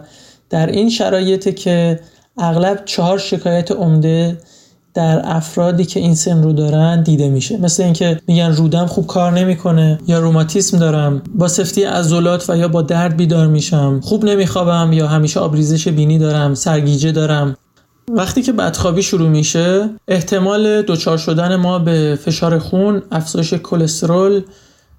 در 0.50 0.67
این 0.67 0.89
شرایط 0.89 1.56
که 1.56 2.00
اغلب 2.38 2.82
چهار 2.86 3.17
شکایت 3.17 3.72
عمده 3.72 4.38
در 4.93 5.21
افرادی 5.23 5.86
که 5.86 5.99
این 5.99 6.15
سن 6.15 6.43
رو 6.43 6.53
دارن 6.53 7.03
دیده 7.03 7.29
میشه. 7.29 7.58
مثل 7.58 7.84
اینکه 7.84 8.19
میگن 8.27 8.51
رودم 8.56 8.86
خوب 8.86 9.08
کار 9.08 9.32
نمی‌کنه 9.32 9.99
یا 10.08 10.19
روماتیسم 10.19 10.79
دارم. 10.79 11.21
با 11.36 11.47
سفتی 11.47 11.84
عضلات 11.84 12.49
و 12.49 12.58
یا 12.58 12.67
با 12.67 12.82
درد 12.82 13.17
بیدار 13.17 13.47
میشم. 13.47 13.99
خوب 14.03 14.25
نمیخوابم 14.25 14.93
یا 14.93 15.08
همیشه 15.08 15.39
آبریزش 15.39 15.88
بینی 15.88 16.19
دارم 16.19 16.53
سرگیجه 16.53 17.12
دارم. 17.12 17.58
وقتی 18.10 18.41
که 18.41 18.51
بدخوابی 18.51 19.03
شروع 19.03 19.29
میشه 19.29 19.89
احتمال 20.08 20.82
دچار 20.82 21.17
شدن 21.17 21.56
ما 21.56 21.79
به 21.79 22.19
فشار 22.25 22.60
خون 22.60 23.01
افزایش 23.12 23.53
کلسترول 23.53 24.41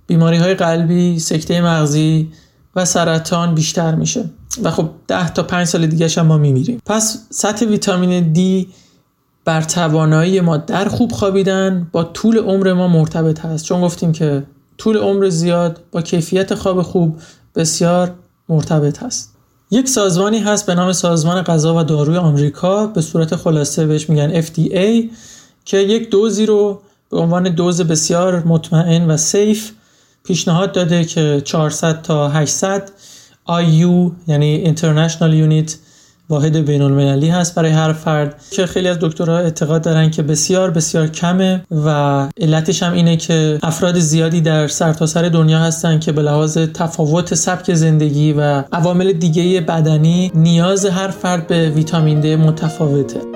بیماری 0.06 0.36
های 0.36 0.54
قلبی 0.54 1.18
سکته 1.18 1.60
مغزی 1.60 2.28
و 2.76 2.84
سرطان 2.84 3.54
بیشتر 3.54 3.94
میشه. 3.94 4.24
و 4.62 4.70
خب 4.70 4.88
10 5.08 5.28
تا 5.28 5.42
5 5.42 5.66
سال 5.66 5.86
دیگه 5.86 6.08
هم 6.16 6.26
ما 6.26 6.38
میمیریم. 6.38 6.82
پس 6.86 7.18
سطح 7.30 7.66
ویتامین 7.66 8.32
دی 8.32 8.68
بر 9.44 9.62
توانایی 9.62 10.40
ما 10.40 10.56
در 10.56 10.88
خوب 10.88 11.12
خوابیدن 11.12 11.88
با 11.92 12.04
طول 12.04 12.38
عمر 12.38 12.72
ما 12.72 12.88
مرتبط 12.88 13.40
هست. 13.40 13.64
چون 13.64 13.80
گفتیم 13.80 14.12
که 14.12 14.42
طول 14.78 14.96
عمر 14.96 15.28
زیاد 15.28 15.80
با 15.92 16.02
کیفیت 16.02 16.54
خواب 16.54 16.82
خوب 16.82 17.16
بسیار 17.54 18.14
مرتبط 18.48 19.02
هست. 19.02 19.34
یک 19.70 19.88
سازمانی 19.88 20.38
هست 20.38 20.66
به 20.66 20.74
نام 20.74 20.92
سازمان 20.92 21.42
غذا 21.42 21.76
و 21.76 21.82
داروی 21.82 22.16
آمریکا. 22.16 22.86
به 22.86 23.00
صورت 23.00 23.36
خلاصه 23.36 23.86
بهش 23.86 24.10
میگن 24.10 24.42
FDA 24.42 25.10
که 25.64 25.78
یک 25.78 26.10
دوزی 26.10 26.46
رو 26.46 26.80
به 27.10 27.18
عنوان 27.18 27.42
دوز 27.42 27.80
بسیار 27.80 28.42
مطمئن 28.44 29.10
و 29.10 29.16
سیف 29.16 29.72
پیشنهاد 30.24 30.72
داده 30.72 31.04
که 31.04 31.42
400 31.44 32.02
تا 32.02 32.28
800 32.28 32.90
IU 33.48 34.12
یعنی 34.26 34.74
International 34.74 35.64
Unit 35.64 35.72
واحد 36.28 36.56
بین 36.56 36.82
المللی 36.82 37.28
هست 37.28 37.54
برای 37.54 37.70
هر 37.70 37.92
فرد 37.92 38.42
که 38.50 38.66
خیلی 38.66 38.88
از 38.88 38.98
دکترها 39.00 39.38
اعتقاد 39.38 39.82
دارن 39.82 40.10
که 40.10 40.22
بسیار 40.22 40.70
بسیار 40.70 41.06
کمه 41.06 41.64
و 41.70 41.88
علتش 42.40 42.82
هم 42.82 42.92
اینه 42.92 43.16
که 43.16 43.58
افراد 43.62 43.98
زیادی 43.98 44.40
در 44.40 44.68
سرتاسر 44.68 45.22
سر 45.22 45.28
دنیا 45.28 45.58
هستن 45.58 45.98
که 45.98 46.12
به 46.12 46.22
لحاظ 46.22 46.58
تفاوت 46.58 47.34
سبک 47.34 47.74
زندگی 47.74 48.32
و 48.32 48.64
عوامل 48.72 49.12
دیگه 49.12 49.60
بدنی 49.60 50.32
نیاز 50.34 50.86
هر 50.86 51.08
فرد 51.08 51.46
به 51.46 51.70
ویتامین 51.70 52.20
د 52.20 52.26
متفاوته. 52.26 53.33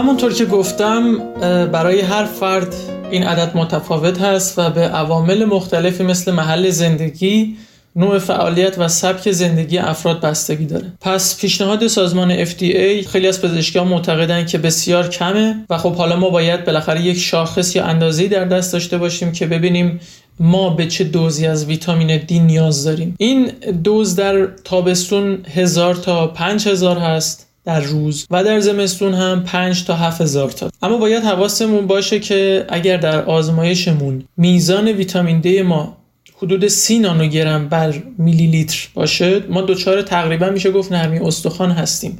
همونطور 0.00 0.32
که 0.32 0.44
گفتم 0.44 1.18
برای 1.66 2.00
هر 2.00 2.24
فرد 2.24 2.74
این 3.10 3.22
عدد 3.22 3.56
متفاوت 3.56 4.20
هست 4.20 4.58
و 4.58 4.70
به 4.70 4.80
عوامل 4.80 5.44
مختلفی 5.44 6.02
مثل 6.02 6.32
محل 6.32 6.70
زندگی 6.70 7.56
نوع 7.96 8.18
فعالیت 8.18 8.78
و 8.78 8.88
سبک 8.88 9.30
زندگی 9.30 9.78
افراد 9.78 10.20
بستگی 10.20 10.64
داره. 10.64 10.92
پس 11.00 11.40
پیشنهاد 11.40 11.86
سازمان 11.86 12.44
FDA 12.44 13.06
خیلی 13.08 13.28
از 13.28 13.42
پزشکان 13.42 13.88
معتقدن 13.88 14.46
که 14.46 14.58
بسیار 14.58 15.08
کمه 15.08 15.64
و 15.70 15.78
خب 15.78 15.94
حالا 15.94 16.16
ما 16.16 16.30
باید 16.30 16.64
بالاخره 16.64 17.02
یک 17.02 17.18
شاخص 17.18 17.76
یا 17.76 17.84
اندازه‌ای 17.84 18.28
در 18.28 18.44
دست 18.44 18.72
داشته 18.72 18.98
باشیم 18.98 19.32
که 19.32 19.46
ببینیم 19.46 20.00
ما 20.40 20.70
به 20.70 20.86
چه 20.86 21.04
دوزی 21.04 21.46
از 21.46 21.64
ویتامین 21.64 22.16
دی 22.16 22.38
نیاز 22.38 22.84
داریم. 22.84 23.14
این 23.18 23.46
دوز 23.84 24.16
در 24.16 24.46
تابستون 24.46 25.38
هزار 25.54 25.94
تا 25.94 26.26
پنج 26.26 26.68
هزار 26.68 26.98
هست. 26.98 27.49
در 27.70 27.80
روز 27.80 28.26
و 28.30 28.44
در 28.44 28.60
زمستون 28.60 29.14
هم 29.14 29.44
5 29.44 29.84
تا 29.84 29.94
7000 29.94 30.50
تا. 30.50 30.70
اما 30.82 30.96
باید 30.98 31.22
حواسمون 31.22 31.86
باشه 31.86 32.20
که 32.20 32.64
اگر 32.68 32.96
در 32.96 33.24
آزمایشمون 33.24 34.24
میزان 34.36 34.88
ویتامین 34.88 35.40
دی 35.40 35.62
ما 35.62 35.96
حدود 36.38 36.68
سی 36.68 36.98
نانوگرم 36.98 37.68
بر 37.68 37.94
میلی 38.18 38.46
لیتر 38.46 38.88
باشه 38.94 39.42
ما 39.48 39.62
دچار 39.62 40.02
تقریبا 40.02 40.50
میشه 40.50 40.70
گفت 40.70 40.92
نرمی 40.92 41.18
استخوان 41.18 41.70
هستیم. 41.70 42.18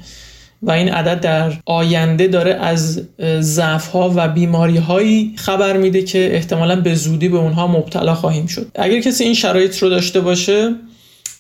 و 0.63 0.71
این 0.71 0.89
عدد 0.89 1.21
در 1.21 1.53
آینده 1.67 2.27
داره 2.27 2.55
از 2.55 3.03
ضعف 3.41 3.87
ها 3.87 4.13
و 4.17 4.29
بیماری 4.29 4.77
هایی 4.77 5.35
خبر 5.37 5.77
میده 5.77 6.03
که 6.03 6.35
احتمالا 6.35 6.81
به 6.81 6.95
زودی 6.95 7.29
به 7.29 7.39
اونها 7.39 7.67
مبتلا 7.67 8.15
خواهیم 8.15 8.47
شد. 8.47 8.67
اگر 8.75 9.01
کسی 9.01 9.25
این 9.25 9.35
شرایط 9.35 9.79
رو 9.79 9.89
داشته 9.89 10.21
باشه 10.21 10.75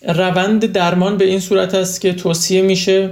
روند 0.08 0.72
درمان 0.72 1.16
به 1.16 1.24
این 1.24 1.40
صورت 1.40 1.74
است 1.74 2.00
که 2.00 2.12
توصیه 2.12 2.62
میشه 2.62 3.10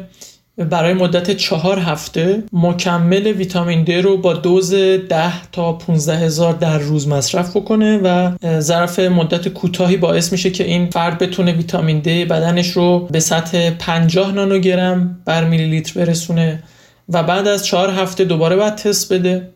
برای 0.65 0.95
مدت 0.95 1.31
چهار 1.31 1.79
هفته 1.79 2.43
مکمل 2.53 3.27
ویتامین 3.27 3.85
د 3.85 3.91
رو 3.91 4.17
با 4.17 4.33
دوز 4.33 4.75
10 4.75 5.51
تا 5.53 5.73
15 5.73 6.17
هزار 6.17 6.53
در 6.53 6.79
روز 6.79 7.09
مصرف 7.09 7.57
بکنه 7.57 8.01
و 8.05 8.31
ظرف 8.61 8.99
مدت 8.99 9.49
کوتاهی 9.49 9.97
باعث 9.97 10.33
میشه 10.33 10.51
که 10.51 10.65
این 10.65 10.91
فرد 10.91 11.19
بتونه 11.19 11.53
ویتامین 11.53 11.99
د 11.99 12.09
بدنش 12.09 12.71
رو 12.71 13.09
به 13.11 13.21
سطح 13.21 13.71
50 13.71 14.33
نانوگرم 14.33 15.21
بر 15.25 15.45
میلی 15.45 15.67
لیتر 15.67 16.01
برسونه 16.01 16.63
و 17.09 17.23
بعد 17.23 17.49
از 17.49 17.67
چهار 17.67 17.91
هفته 17.91 18.25
دوباره 18.25 18.57
باید 18.57 18.75
تست 18.75 19.13
بده. 19.13 19.49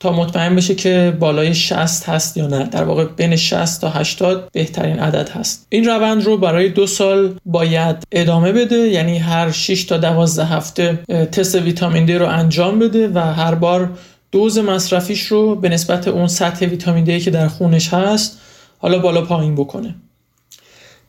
تا 0.00 0.12
مطمئن 0.12 0.56
بشه 0.56 0.74
که 0.74 1.16
بالای 1.20 1.54
60 1.54 2.08
هست 2.08 2.36
یا 2.36 2.46
نه. 2.46 2.64
در 2.64 2.84
واقع 2.84 3.04
بین 3.04 3.36
60 3.36 3.80
تا 3.80 3.90
80 3.90 4.48
بهترین 4.52 4.98
عدد 4.98 5.28
هست. 5.28 5.66
این 5.68 5.84
روند 5.84 6.24
رو 6.24 6.36
برای 6.36 6.68
دو 6.68 6.86
سال 6.86 7.34
باید 7.46 7.96
ادامه 8.12 8.52
بده 8.52 8.76
یعنی 8.76 9.18
هر 9.18 9.50
6 9.50 9.84
تا 9.84 9.96
12 9.96 10.44
هفته 10.44 10.98
تست 11.32 11.54
ویتامین 11.54 12.04
دی 12.04 12.14
رو 12.14 12.26
انجام 12.26 12.78
بده 12.78 13.08
و 13.08 13.18
هر 13.18 13.54
بار 13.54 13.90
دوز 14.32 14.58
مصرفیش 14.58 15.26
رو 15.26 15.54
به 15.54 15.68
نسبت 15.68 16.08
اون 16.08 16.26
سطح 16.26 16.66
ویتامین 16.66 17.04
دی 17.04 17.20
که 17.20 17.30
در 17.30 17.48
خونش 17.48 17.94
هست 17.94 18.38
حالا 18.78 18.98
بالا 18.98 19.22
پایین 19.22 19.54
بکنه. 19.54 19.94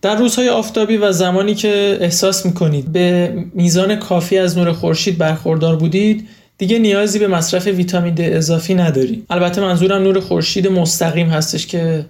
در 0.02 0.16
روزهای 0.16 0.50
آفتابی 0.50 0.98
و 0.98 1.12
زمانی 1.12 1.56
که 1.56 1.98
احساس 2.02 2.46
می‌کنید 2.46 2.92
به 2.92 3.34
میزان 3.54 3.96
کافی 3.96 4.38
از 4.38 4.58
نور 4.58 4.72
خورشید 4.72 5.18
برخوردار 5.18 5.76
بودید 5.76 6.28
دیگه 6.62 6.80
نیازی 6.80 7.20
به 7.20 7.28
مصرف 7.28 7.68
ویتامین 7.68 8.14
د 8.14 8.22
اضافی 8.22 8.74
نداری. 8.74 9.26
البته 9.30 9.62
منظورم 9.62 10.04
نور 10.04 10.20
خورشید 10.20 10.68
مستقیم 10.68 11.30
هستش 11.30 11.68
که 11.68 12.06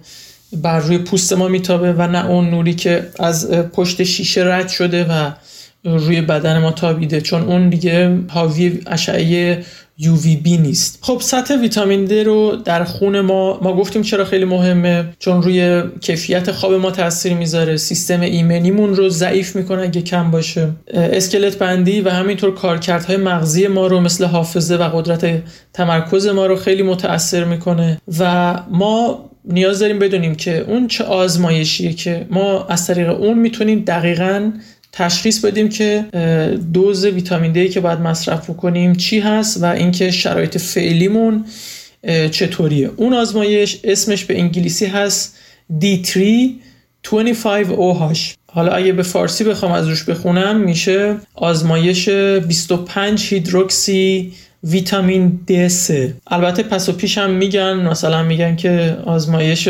بر 0.52 0.80
روی 0.80 0.98
پوست 0.98 1.32
ما 1.32 1.48
میتابه 1.48 1.92
و 1.92 2.06
نه 2.06 2.30
اون 2.30 2.50
نوری 2.50 2.74
که 2.74 3.06
از 3.18 3.50
پشت 3.50 4.02
شیشه 4.02 4.44
رد 4.44 4.68
شده 4.68 5.04
و 5.04 5.30
روی 5.84 6.20
بدن 6.20 6.58
ما 6.58 6.70
تابیده 6.70 7.20
چون 7.20 7.42
اون 7.42 7.68
دیگه 7.68 8.18
حاوی 8.28 8.80
اشعه 8.86 9.62
UVB 10.00 10.46
نیست. 10.46 10.98
خب 11.02 11.18
سطح 11.20 11.54
ویتامین 11.54 12.06
D 12.06 12.12
رو 12.12 12.56
در 12.64 12.84
خون 12.84 13.20
ما 13.20 13.60
ما 13.62 13.76
گفتیم 13.76 14.02
چرا 14.02 14.24
خیلی 14.24 14.44
مهمه؟ 14.44 15.04
چون 15.18 15.42
روی 15.42 15.82
کیفیت 16.00 16.52
خواب 16.52 16.72
ما 16.72 16.90
تاثیر 16.90 17.34
می‌ذاره 17.34 17.76
سیستم 17.76 18.20
ایمنیمون 18.20 18.96
رو 18.96 19.08
ضعیف 19.08 19.56
می‌کنه 19.56 19.82
اگه 19.82 20.02
کم 20.02 20.30
باشه. 20.30 20.68
اسکلت 20.94 21.58
بندی 21.58 22.00
و 22.00 22.10
همینطور 22.10 22.54
کارکردهای 22.54 23.16
مغزی 23.16 23.66
ما 23.66 23.86
رو 23.86 24.00
مثل 24.00 24.24
حافظه 24.24 24.76
و 24.76 24.82
قدرت 24.82 25.42
تمرکز 25.72 26.26
ما 26.26 26.46
رو 26.46 26.56
خیلی 26.56 26.82
متاثر 26.82 27.44
می‌کنه 27.44 28.00
و 28.18 28.54
ما 28.70 29.30
نیاز 29.44 29.78
داریم 29.78 29.98
بدونیم 29.98 30.34
که 30.34 30.64
اون 30.68 30.88
چه 30.88 31.04
آزمایشیه 31.04 31.92
که 31.92 32.26
ما 32.30 32.64
از 32.64 32.86
طریق 32.86 33.20
اون 33.20 33.38
می‌تونیم 33.38 33.84
دقیقا 33.86 34.52
تشخیص 34.92 35.44
بدیم 35.44 35.68
که 35.68 36.04
دوز 36.72 37.04
ویتامین 37.04 37.52
دی 37.52 37.68
که 37.68 37.80
باید 37.80 37.98
مصرف 37.98 38.50
بکنیم 38.50 38.94
چی 38.94 39.20
هست 39.20 39.62
و 39.62 39.66
اینکه 39.66 40.10
شرایط 40.10 40.58
فعلیمون 40.58 41.44
چطوریه. 42.30 42.90
اون 42.96 43.14
آزمایش 43.14 43.80
اسمش 43.84 44.24
به 44.24 44.38
انگلیسی 44.38 44.86
هست 44.86 45.38
D3 45.80 46.20
25OH 47.06 48.18
حالا 48.46 48.72
اگه 48.72 48.92
به 48.92 49.02
فارسی 49.02 49.44
بخوام 49.44 49.72
از 49.72 49.88
روش 49.88 50.04
بخونم 50.04 50.60
میشه 50.60 51.16
آزمایش 51.34 52.08
25 52.08 53.26
هیدروکسی 53.28 54.32
ویتامین 54.64 55.40
D3 55.50 55.92
البته 56.26 56.62
پس 56.62 56.88
و 56.88 56.92
پیش 56.92 57.18
هم 57.18 57.30
میگن 57.30 57.72
مثلا 57.72 58.22
میگن 58.22 58.56
که 58.56 58.96
آزمایش 59.04 59.68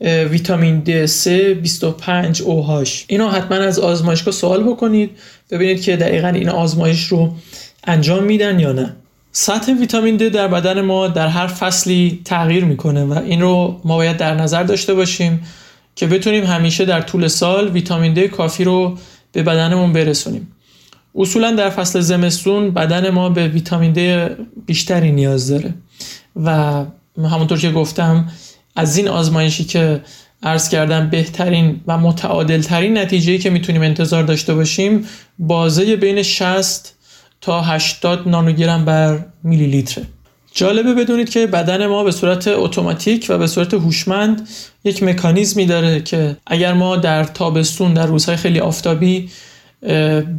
ویتامین 0.00 0.82
D3 0.84 1.28
25 1.28 2.42
OH 2.42 2.90
اینو 3.06 3.28
حتما 3.28 3.56
از 3.56 3.78
آزمایشگاه 3.78 4.34
سوال 4.34 4.62
بکنید 4.62 5.10
ببینید 5.50 5.82
که 5.82 5.96
دقیقا 5.96 6.28
این 6.28 6.48
آزمایش 6.48 7.04
رو 7.04 7.34
انجام 7.84 8.24
میدن 8.24 8.60
یا 8.60 8.72
نه. 8.72 8.96
سطح 9.32 9.72
ویتامین 9.72 10.18
D 10.18 10.22
در 10.22 10.48
بدن 10.48 10.80
ما 10.80 11.08
در 11.08 11.28
هر 11.28 11.46
فصلی 11.46 12.20
تغییر 12.24 12.64
می‌کنه 12.64 13.04
و 13.04 13.18
این 13.18 13.40
رو 13.40 13.80
ما 13.84 13.96
باید 13.96 14.16
در 14.16 14.34
نظر 14.34 14.62
داشته 14.62 14.94
باشیم 14.94 15.46
که 15.96 16.06
بتونیم 16.06 16.44
همیشه 16.44 16.84
در 16.84 17.00
طول 17.00 17.28
سال 17.28 17.68
ویتامین 17.68 18.14
D 18.14 18.18
کافی 18.18 18.64
رو 18.64 18.98
به 19.32 19.42
بدنمون 19.42 19.92
برسونیم. 19.92 20.52
اصولا 21.16 21.50
در 21.50 21.70
فصل 21.70 22.00
زمستون 22.00 22.70
بدن 22.70 23.10
ما 23.10 23.28
به 23.28 23.48
ویتامین 23.48 23.94
D 23.94 24.30
بیشتری 24.66 25.12
نیاز 25.12 25.50
داره. 25.50 25.74
و 26.44 26.84
همونطور 27.18 27.58
که 27.58 27.70
گفتم 27.70 28.28
از 28.76 28.96
این 28.96 29.08
آزمایشی 29.08 29.64
که 29.64 30.00
عرض 30.42 30.68
کردم 30.68 31.10
بهترین 31.10 31.80
و 31.86 31.98
متعادل 31.98 32.62
ترین 32.62 32.98
نتیجه 32.98 33.38
که 33.38 33.50
می‌تونیم 33.50 33.82
انتظار 33.82 34.22
داشته 34.22 34.54
باشیم 34.54 35.06
بازه 35.38 35.96
بین 35.96 36.22
60 36.22 36.94
تا 37.40 37.62
80 37.62 38.28
نانوگرم 38.28 38.84
بر 38.84 39.24
میلی 39.42 39.66
لیتره 39.66 40.04
جالبه 40.54 40.94
بدونید 40.94 41.30
که 41.30 41.46
بدن 41.46 41.86
ما 41.86 42.04
به 42.04 42.10
صورت 42.10 42.48
اتوماتیک 42.48 43.26
و 43.28 43.38
به 43.38 43.46
صورت 43.46 43.74
هوشمند 43.74 44.48
یک 44.84 45.02
مکانیزمی 45.02 45.66
داره 45.66 46.00
که 46.00 46.36
اگر 46.46 46.72
ما 46.72 46.96
در 46.96 47.24
تابستون 47.24 47.94
در 47.94 48.06
روزهای 48.06 48.36
خیلی 48.36 48.60
آفتابی 48.60 49.30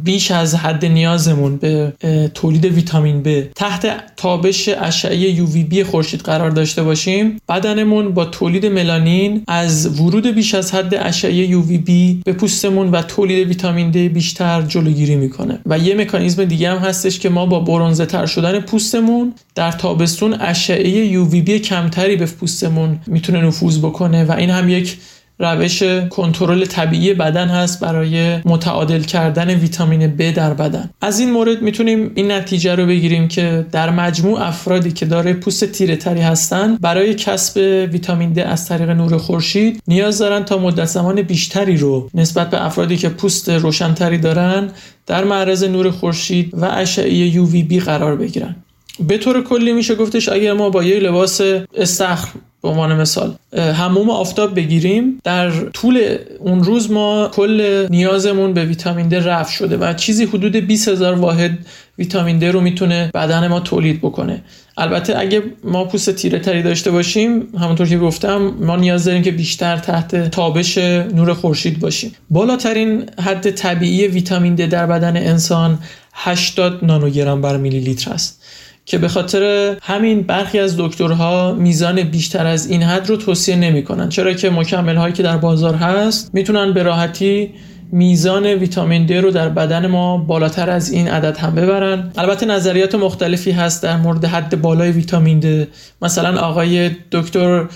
بیش 0.04 0.30
از 0.30 0.54
حد 0.54 0.84
نیازمون 0.84 1.56
به 1.56 1.92
تولید 2.34 2.64
ویتامین 2.64 3.22
B 3.22 3.46
تحت 3.54 3.86
تابش 4.16 4.68
اشعه 4.68 5.46
UVB 5.46 5.80
خورشید 5.80 6.20
قرار 6.20 6.50
داشته 6.50 6.82
باشیم 6.82 7.40
بدنمون 7.48 8.14
با 8.14 8.24
تولید 8.24 8.66
ملانین 8.66 9.42
از 9.48 10.00
ورود 10.00 10.26
بیش 10.26 10.54
از 10.54 10.74
حد 10.74 10.94
اشعه 10.94 11.62
UVB 11.62 11.90
به 12.24 12.32
پوستمون 12.32 12.90
و 12.90 13.02
تولید 13.02 13.48
ویتامین 13.48 13.92
D 13.92 13.96
بیشتر 13.96 14.62
جلوگیری 14.62 15.16
می‌کنه. 15.16 15.58
و 15.66 15.78
یه 15.78 15.94
مکانیزم 15.94 16.44
دیگه 16.44 16.70
هم 16.70 16.78
هستش 16.78 17.18
که 17.18 17.28
ما 17.28 17.46
با 17.46 17.60
برونزه 17.60 18.06
تر 18.06 18.26
شدن 18.26 18.60
پوستمون 18.60 19.34
در 19.54 19.72
تابستون 19.72 20.36
اشعه 20.40 21.24
UVB 21.24 21.50
کمتری 21.50 22.16
به 22.16 22.26
پوستمون 22.26 22.98
می‌تونه 23.06 23.40
نفوذ 23.40 23.78
بکنه 23.78 24.24
و 24.24 24.32
این 24.32 24.50
هم 24.50 24.68
یک 24.68 24.96
روش 25.38 25.82
کنترل 26.10 26.64
طبیعی 26.64 27.14
بدن 27.14 27.48
هست 27.48 27.80
برای 27.80 28.38
متعادل 28.44 29.00
کردن 29.00 29.50
ویتامین 29.50 30.16
B 30.16 30.22
در 30.22 30.54
بدن. 30.54 30.90
از 31.00 31.20
این 31.20 31.32
مورد 31.32 31.62
می‌تونیم 31.62 32.12
این 32.14 32.30
نتیجه 32.30 32.74
رو 32.74 32.86
بگیریم 32.86 33.28
که 33.28 33.66
در 33.72 33.90
مجموع 33.90 34.40
افرادی 34.40 34.92
که 34.92 35.06
داره 35.06 35.32
پوست 35.32 35.64
تیره 35.64 35.96
تری 35.96 36.20
هستن 36.20 36.76
برای 36.76 37.14
کسب 37.14 37.56
ویتامین 37.92 38.34
D 38.34 38.38
از 38.38 38.68
طریق 38.68 38.90
نور 38.90 39.18
خورشید 39.18 39.82
نیاز 39.88 40.18
دارن 40.18 40.44
تا 40.44 40.58
مدت 40.58 40.84
زمان 40.84 41.22
بیشتری 41.22 41.76
رو 41.76 42.10
نسبت 42.14 42.50
به 42.50 42.66
افرادی 42.66 42.96
که 42.96 43.08
پوست 43.08 43.48
روشنتری 43.48 44.18
دارن 44.18 44.70
در 45.06 45.24
معرض 45.24 45.64
نور 45.64 45.90
خورشید 45.90 46.54
و 46.54 46.64
اشعه 46.64 47.32
UVB 47.32 47.82
قرار 47.84 48.16
بگیرن. 48.16 48.56
به 49.00 49.18
طور 49.18 49.42
کلی 49.44 49.72
میشه 49.72 49.94
گفتش 49.94 50.28
اگر 50.28 50.52
ما 50.52 50.70
با 50.70 50.84
یه 50.84 51.00
لباس 51.00 51.40
استخر 51.74 52.28
به 52.66 52.72
عنوان 52.72 53.00
مثال. 53.00 53.34
هموم 53.82 54.10
آفتاب 54.10 54.54
بگیریم 54.54 55.20
در 55.24 55.50
طول 55.50 56.16
اون 56.40 56.64
روز 56.64 56.90
ما 56.90 57.30
کل 57.32 57.86
نیازمون 57.90 58.54
به 58.54 58.64
ویتامین 58.64 59.08
د 59.08 59.14
رفع 59.14 59.52
شده 59.52 59.76
و 59.76 59.92
چیزی 59.94 60.24
حدود 60.24 60.56
20 60.56 60.88
هزار 60.88 61.14
واحد 61.14 61.58
ویتامین 61.98 62.38
د 62.38 62.44
رو 62.44 62.60
می‌تونه 62.60 63.10
بدن 63.14 63.48
ما 63.48 63.60
تولید 63.60 63.98
بکنه. 64.00 64.42
البته 64.76 65.18
اگه 65.18 65.42
ما 65.64 65.84
پوست 65.84 66.10
تیره 66.10 66.38
تری 66.38 66.62
داشته 66.62 66.90
باشیم 66.90 67.42
همونطور 67.60 67.88
که 67.88 67.98
گفتم 67.98 68.54
ما 68.60 68.76
نیاز 68.76 69.04
داریم 69.04 69.22
که 69.22 69.30
بیشتر 69.30 69.76
تحت 69.76 70.30
تابش 70.30 70.78
نور 71.18 71.34
خورشید 71.34 71.80
باشیم. 71.80 72.12
بالاترین 72.30 73.04
حد 73.26 73.50
طبیعی 73.50 74.08
ویتامین 74.08 74.54
د 74.54 74.68
در 74.68 74.86
بدن 74.86 75.16
انسان 75.16 75.78
80 76.14 76.84
نانوگرم 76.84 77.40
بر 77.42 77.56
میلی 77.56 77.80
لیتر 77.80 78.12
است. 78.12 78.42
که 78.86 78.98
به 78.98 79.08
خاطر 79.08 79.76
همین 79.82 80.22
برخی 80.22 80.58
از 80.58 80.74
دکترها 80.78 81.52
میزان 81.52 82.02
بیشتر 82.02 82.46
از 82.46 82.70
این 82.70 82.82
حد 82.82 83.08
رو 83.08 83.16
توصیه 83.16 83.56
نمی‌کنن. 83.56 84.08
چرا 84.08 84.32
که 84.32 84.50
مکمل 84.50 84.96
هایی 84.96 85.14
که 85.14 85.22
در 85.22 85.36
بازار 85.36 85.74
هست 85.74 86.30
می‌تونن 86.34 86.72
به 86.72 86.82
راحتی 86.82 87.50
میزان 87.92 88.46
ویتامین 88.46 89.06
D 89.06 89.10
رو 89.10 89.30
در 89.30 89.48
بدن 89.48 89.86
ما 89.86 90.18
بالاتر 90.18 90.70
از 90.70 90.90
این 90.90 91.08
عدد 91.08 91.36
هم 91.36 91.54
ببرن. 91.54 92.12
البته 92.16 92.46
نظریات 92.46 92.94
مختلفی 92.94 93.50
هست 93.50 93.82
در 93.82 93.96
مورد 93.96 94.24
حد 94.24 94.60
بالای 94.60 94.90
ویتامین 94.90 95.40
D. 95.40 95.66
مثلا 96.02 96.40
آقای 96.40 96.90
دکتر 97.12 97.66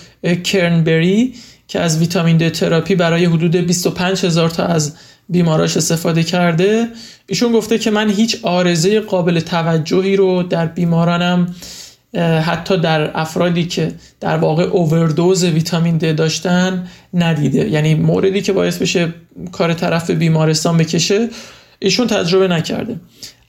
کرنبری 0.45 1.35
که 1.69 1.81
از 1.81 1.99
ویتامین 1.99 2.49
D 2.49 2.51
تراپی 2.51 2.95
برای 2.95 3.25
حدود 3.25 3.57
25 3.57 4.25
هزار 4.25 4.51
تا 4.51 4.65
از 4.65 4.97
بیماراش 5.31 5.77
استفاده 5.77 6.23
کرده. 6.23 6.89
ایشون 7.27 7.53
گفته 7.53 7.79
که 7.79 7.91
من 7.91 8.11
هیچ 8.11 8.39
آرزه 8.43 9.01
قابل 9.01 9.41
توجهی 9.41 10.17
رو 10.17 10.43
در 10.43 10.67
بیمارانم 10.67 11.55
حتی 12.45 12.77
در 12.77 13.21
افرادی 13.21 13.67
که 13.67 13.93
در 14.21 14.37
واقع 14.37 14.63
اووردوز 14.63 15.45
ویتامین 15.45 15.99
د 15.99 16.17
داشتن 16.17 16.89
ندیده. 17.15 17.69
یعنی 17.69 17.95
موردی 17.95 18.43
که 18.43 18.53
باعث 18.53 18.79
بشه 18.79 19.15
کار 19.53 19.75
طرف 19.75 20.11
بیمارستان 20.11 20.77
بکشه 20.77 21.29
ایشون 21.79 22.07
تجربه 22.07 22.49
نکرده. 22.49 22.97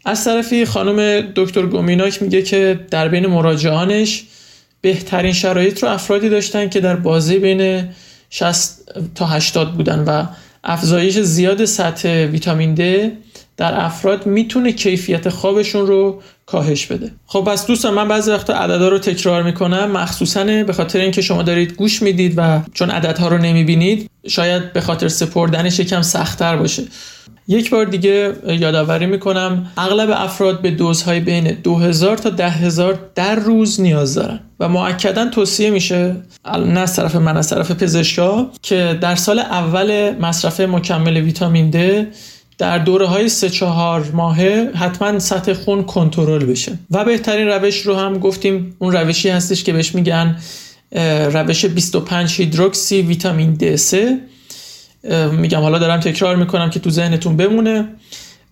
از 0.06 0.24
طرفی 0.24 0.66
خانم 0.66 1.22
دکتر 1.36 1.66
گومیناک 1.66 2.22
میگه 2.22 2.42
که 2.42 2.80
در 2.92 3.08
بین 3.08 3.28
مراجعانش 3.28 4.24
بهترین 4.82 5.34
شرایط 5.34 5.84
رو 5.84 5.90
افرادی 5.90 6.30
داشتن 6.30 6.70
که 6.70 6.80
در 6.80 6.96
بازی 6.96 7.40
بین 7.40 7.90
60 8.30 8.80
تا 9.16 9.26
80 9.26 9.74
بودن 9.74 10.00
و 10.00 10.26
افزایش 10.64 11.20
زیاد 11.20 11.66
سطح 11.66 12.26
ویتامین 12.26 12.74
د 12.74 13.12
در 13.58 13.86
افراد 13.86 14.26
می‌تونه 14.26 14.72
کیفیت 14.72 15.30
خوابشون 15.30 15.88
رو 15.88 16.22
کاهش 16.52 16.86
بده. 16.86 17.12
خب 17.26 17.44
پس 17.48 17.68
دوستان 17.68 17.94
من 17.94 18.08
بعضی 18.08 18.32
وقتا 18.32 18.54
عددا 18.54 18.90
رو 18.90 19.00
تکرار 19.00 19.44
می‌کنم. 19.44 19.92
مخصوصا 19.92 20.44
به 20.44 20.74
خاطر 20.74 21.00
اینکه 21.00 21.22
شما 21.22 21.44
دارید 21.44 21.74
گوش 21.74 22.02
می‌دید 22.02 22.34
و 22.38 22.62
چون 22.74 22.90
عددها 22.90 23.28
رو 23.28 23.38
نمی‌بینید 23.38 24.10
شاید 24.28 24.74
به 24.74 24.82
خاطر 24.82 25.08
سپردنش 25.08 25.80
یکم 25.80 26.02
سختتر 26.02 26.56
باشه. 26.56 26.84
یک 27.48 27.70
بار 27.70 27.86
دیگه 27.86 28.34
یادآوری 28.48 29.06
می‌کنم 29.06 29.72
اغلب 29.78 30.10
افراد 30.14 30.62
به 30.62 30.72
دوزهای 30.72 31.20
بین 31.20 31.52
2000 31.52 32.18
تا 32.18 32.30
10000 32.30 33.00
در 33.16 33.36
روز 33.36 33.82
نیاز 33.82 34.14
دارن. 34.14 34.40
و 34.60 34.70
معکدا 34.70 35.30
توصیه 35.30 35.70
میشه 35.70 36.16
نه 36.46 36.80
از 36.80 36.96
طرف 36.96 37.16
من 37.16 37.38
از 37.38 37.50
طرف 37.50 37.72
پزشکا 37.72 38.50
که 38.62 38.98
در 39.02 39.16
سال 39.16 39.40
اول 39.40 40.16
مصرف 40.20 40.60
مکمل 40.60 41.18
ویتامین 41.18 41.70
د 41.70 42.08
در 42.62 42.78
دوره 42.78 43.06
های 43.06 43.30
سه 43.30 43.50
چهار 43.50 44.12
ماهه 44.14 44.72
حتما 44.76 45.20
سطح 45.20 45.54
خون 45.54 45.84
کنترل 45.84 46.46
بشه. 46.46 46.72
و 46.92 47.06
بهترین 47.06 47.48
روش 47.48 47.82
رو 47.82 47.96
هم 47.96 48.18
گفتیم 48.18 48.76
اون 48.80 48.92
روشی 48.92 49.30
هستش 49.30 49.64
که 49.64 49.74
بهش 49.74 49.96
میگن 49.96 50.38
روش 51.32 51.66
25 51.66 52.34
هیدروکسی 52.34 53.02
ویتامین 53.02 53.58
D3 53.58 53.96
میگم 55.32 55.60
حالا 55.60 55.78
دارم 55.78 56.00
تکرار 56.00 56.36
می‌کنم 56.36 56.70
که 56.70 56.80
تو 56.80 56.90
ذهنتون 56.90 57.38
بمونه. 57.38 57.88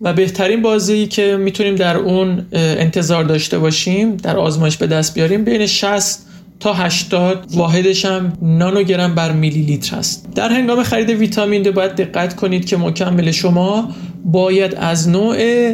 و 0.02 0.14
بهترین 0.14 0.62
بازی 0.62 1.08
که 1.08 1.38
می‌تونیم 1.38 1.76
در 1.76 1.98
اون 1.98 2.46
انتظار 2.54 3.24
داشته 3.24 3.60
باشیم 3.60 4.16
در 4.18 4.38
آزمایش 4.38 4.78
به 4.78 4.88
دست 4.88 5.14
بیاریم 5.14 5.44
بین 5.44 5.66
60 5.66 6.20
تا 6.60 6.74
80 6.74 7.48
واحدش 7.54 8.06
هم 8.06 8.34
نانوگرم 8.42 9.16
بر 9.16 9.32
میلی 9.32 9.62
لیتر 9.62 9.96
است. 9.96 10.28
در 10.36 10.50
هنگام 10.50 10.84
خرید 10.84 11.10
ویتامین 11.10 11.72
باید 11.72 11.96
دقت 11.96 12.36
کنید 12.36 12.66
که 12.66 12.78
مکمل 12.78 13.32
شما 13.32 13.90
باید 14.26 14.76
از 14.76 15.10
نوع 15.10 15.72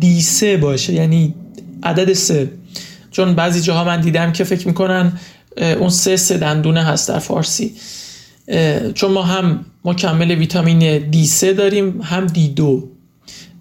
D3 0.00 0.44
باشه 0.44 0.92
یعنی 0.92 1.34
عدد 1.82 2.12
3 2.12 2.50
چون 3.10 3.34
بعضی 3.34 3.60
جاها 3.60 3.84
من 3.84 4.00
دیدم 4.00 4.32
که 4.32 4.44
فکر 4.44 4.66
می‌کنن 4.66 5.12
اون 5.78 5.88
سه 5.88 6.16
سه 6.16 6.38
دندونه 6.38 6.84
هست 6.84 7.08
در 7.08 7.18
فارسی. 7.18 7.74
چون 8.94 9.12
ما 9.12 9.22
هم 9.22 9.64
مکمل 9.84 10.30
ویتامین 10.30 11.10
D3 11.12 11.44
داریم 11.44 12.00
هم 12.02 12.26
D2 12.26 12.62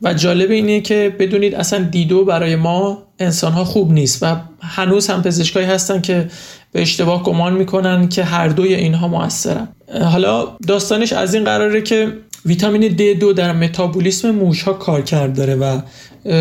و 0.01 0.13
جالب 0.13 0.51
اینه 0.51 0.81
که 0.81 1.15
بدونید 1.19 1.55
اصلا 1.55 1.89
D2 1.93 2.13
برای 2.13 2.55
ما 2.55 3.03
انسان 3.19 3.51
ها 3.51 3.63
خوب 3.63 3.91
نیست 3.91 4.23
و 4.23 4.35
هنوز 4.61 5.07
هم 5.07 5.21
پزشکایی 5.21 5.65
هستن 5.65 6.01
که 6.01 6.29
به 6.71 6.81
اشتباه 6.81 7.23
گمان 7.23 7.53
می‌کنن 7.53 8.09
که 8.09 8.23
هر 8.23 8.47
دوی 8.47 8.73
اینها 8.73 9.07
موثرن. 9.07 9.67
حالا 10.01 10.47
داستانش 10.67 11.13
از 11.13 11.33
این 11.33 11.43
قراره 11.43 11.81
که 11.81 12.13
ویتامین 12.45 12.97
D2 12.97 13.33
در 13.35 13.53
متابولیسم 13.53 14.31
موش 14.31 14.63
ها 14.63 14.73
کار 14.73 15.01
کرد 15.01 15.35
داره 15.35 15.55
و 15.55 15.81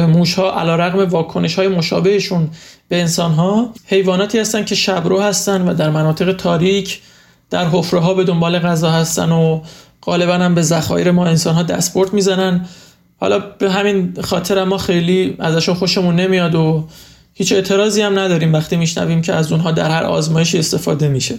موش 0.07 0.35
ها 0.35 0.61
علا 0.61 0.77
رقم 0.77 0.99
واکنش 0.99 1.55
های 1.55 1.69
مشابهشون 1.69 2.51
به 2.88 3.01
انسان 3.01 3.33
ها 3.33 3.73
حیواناتی 3.87 4.38
هستن 4.38 4.64
که 4.64 4.75
شبرو 4.75 5.21
هستن 5.21 5.69
و 5.69 5.75
در 5.75 5.90
مناطق 5.90 6.33
تاریک 6.33 7.01
در 7.51 7.66
حفره 7.66 8.01
ها 8.01 8.14
به 8.14 8.25
دنبال 8.25 8.59
غذا 8.59 8.90
هستن 8.90 9.33
و 9.33 9.61
غالبا 10.03 10.33
هم 10.33 10.55
به 10.55 10.62
ذخایر 10.62 11.11
ما 11.11 11.27
انسان 11.27 11.55
ها 11.55 11.62
دستپورت 11.62 12.14
می‌زنن. 12.14 12.66
حالا 13.16 13.38
به 13.38 13.72
همین 13.72 14.14
خاطر 14.22 14.64
ما 14.64 14.79
خیلی 14.79 15.37
ازشون 15.38 15.74
خوشمون 15.74 16.16
نمیاد 16.16 16.55
و 16.55 16.85
هیچ 17.35 17.52
اعتراضی 17.52 18.02
هم 18.02 18.18
نداریم 18.18 18.52
وقتی 18.52 18.76
میشنویم 18.76 19.22
که 19.22 19.33
از 19.33 19.52
اونها 19.52 19.70
در 19.70 19.90
هر 19.90 20.05
آزمایشی 20.05 20.59
استفاده 20.59 21.09
میشه. 21.09 21.35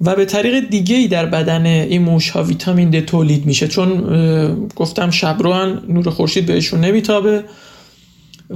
و 0.00 0.16
به 0.16 0.24
طریق 0.24 0.68
دیگه 0.70 0.96
ای 0.96 1.08
در 1.08 1.26
بدن 1.26 1.66
این 1.66 2.02
موش 2.02 2.30
ها 2.30 2.42
ویتامین 2.42 2.90
د 2.90 3.04
تولید 3.04 3.46
میشه. 3.46 3.68
چون 3.68 4.68
گفتم 4.76 5.10
شبروان 5.10 5.82
نور 5.88 6.10
خورشید 6.10 6.46
بهشون 6.46 6.80
نمیتابه 6.80 7.44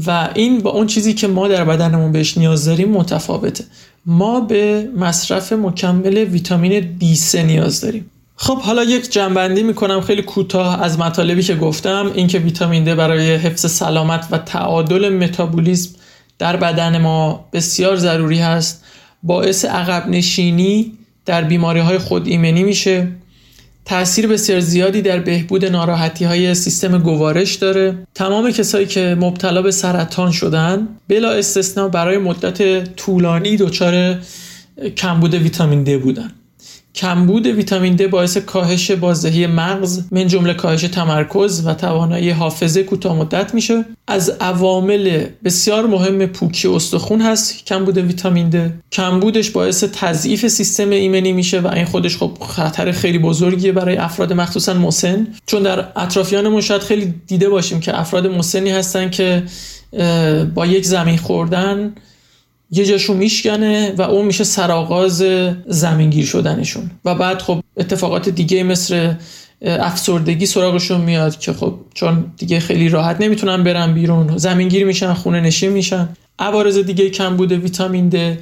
و 0.07 0.29
این 0.35 0.59
با 0.61 0.71
اون 0.71 0.87
چیزی 0.87 1.15
که 1.15 1.27
ما 1.27 1.49
در 1.49 1.65
بدنمون 1.65 2.13
بهش 2.13 2.39
نیاز 2.39 2.65
داریم 2.65 2.89
متفاوته. 2.89 3.65
ما 4.07 4.41
به 4.41 4.89
مصرف 4.97 5.53
مکمل 5.53 6.17
ویتامین 6.17 6.99
D3 7.01 7.35
نیاز 7.35 7.81
داریم. 7.81 8.11
خب 8.43 8.61
حالا 8.61 8.85
یک 8.85 9.13
جنبندی 9.13 9.63
می‌کنم 9.63 10.01
خیلی 10.01 10.23
کوتاه 10.23 10.83
از 10.83 10.99
مطالبی 10.99 11.43
که 11.43 11.55
گفتم. 11.55 12.11
اینکه 12.15 12.39
ویتامین 12.39 12.85
د 12.85 12.95
برای 12.95 13.35
حفظ 13.35 13.71
سلامت 13.71 14.27
و 14.31 14.39
تعادل 14.39 15.09
متابولیسم 15.09 15.91
در 16.39 16.57
بدن 16.57 16.99
ما 16.99 17.49
بسیار 17.53 17.97
ضروری 17.97 18.39
هست 18.39 18.85
باعث 19.23 19.65
عقب 19.65 20.09
نشینی 20.09 20.93
در 21.27 21.45
بیماری 21.45 21.81
های 21.81 21.99
خود 21.99 22.27
ایمنی 22.27 22.63
میشه. 22.63 23.09
تاثیر 23.85 24.27
بسیار 24.27 24.61
زیادی 24.61 25.03
در 25.03 25.19
بهبود 25.19 25.65
ناراحتی 25.65 26.25
های 26.25 26.55
سیستم 26.55 26.99
گوارش 26.99 27.55
داره. 27.55 28.07
تمام 28.15 28.51
کسایی 28.51 28.87
که 28.87 29.17
مبتلا 29.21 29.63
به 29.63 29.71
سرطان 29.71 30.33
شدن 30.33 30.89
بلا 31.09 31.31
استثنا 31.33 31.89
برای 31.89 32.19
مدت 32.19 32.85
طولانی 32.97 33.57
دچار 33.57 34.19
کمبود 34.97 35.35
ویتامین 35.35 35.85
د 35.85 36.01
بودن. 36.01 36.31
کمبود 36.95 37.47
ویتامین 37.47 37.97
د 37.97 38.11
باعث 38.11 38.37
کاهش 38.37 38.91
بازدهی 38.91 39.47
مغز 39.47 40.01
من 40.11 40.27
جمله 40.27 40.55
کاهش 40.55 40.83
تمرکز 40.83 41.67
و 41.67 41.75
توانایی 41.75 42.31
حافظه 42.31 42.83
کوتاه 42.83 43.17
مدت 43.17 43.55
میشه. 43.55 43.85
از 44.07 44.31
عوامل 44.31 45.27
بسیار 45.45 45.87
مهم 45.87 46.27
پوکی 46.27 46.69
استخون 46.69 47.21
هست 47.21 47.65
کمبود 47.65 47.99
ویتامین 47.99 48.51
د 48.51 48.71
کمبودش 48.93 49.51
باعث 49.51 49.85
تضعیف 49.85 50.47
سیستم 50.49 50.91
ایمنی 50.91 51.33
میشه 51.33 51.61
و 51.61 51.67
این 51.67 51.85
خودش 51.85 52.17
خب 52.17 52.39
خطر 52.41 52.93
خیلی 52.93 53.19
بزرگیه 53.19 53.73
برای 53.73 53.97
افراد 53.97 54.33
مخصوصا 54.33 54.75
مسن. 54.75 55.27
چون 55.47 55.63
در 55.63 55.85
اطرافیانمون 55.97 56.61
شاید 56.61 56.83
خیلی 56.83 57.15
دیده 57.27 57.49
باشیم 57.49 57.81
که 57.81 58.01
افراد 58.01 58.27
مسنی 58.27 58.71
هستن 58.71 59.11
که 59.11 59.43
با 60.55 60.67
یک 60.67 60.87
زمین 60.87 61.17
خوردن 61.17 61.93
یه 62.73 62.85
جاشون 62.85 63.17
میشکنه 63.17 63.95
و 63.99 64.03
اون 64.03 64.27
میشه 64.27 64.45
سرآغاز 64.45 65.25
زمینگیر 65.67 66.27
شدنشون. 66.27 66.91
و 67.05 67.15
بعد 67.15 67.43
خب 67.43 67.61
اتفاقات 67.77 68.29
دیگه 68.29 68.63
مثل 68.63 69.15
افسردگی 69.63 70.47
سراغشون 70.47 71.01
میاد 71.01 71.39
که 71.39 71.53
خب 71.53 71.75
چون 71.95 72.33
دیگه 72.37 72.61
خیلی 72.61 72.89
راحت 72.89 73.21
نمی‌تونن 73.21 73.65
برن 73.65 73.95
بیرون. 73.95 74.37
زمینگیر 74.37 74.87
میشن 74.87 75.13
خونه 75.13 75.41
نشین 75.41 75.73
میشن. 75.73 76.09
عوارض 76.39 76.79
دیگه 76.79 77.11
کم 77.11 77.37
بوده 77.37 77.57
ویتامین 77.57 78.09
د. 78.09 78.39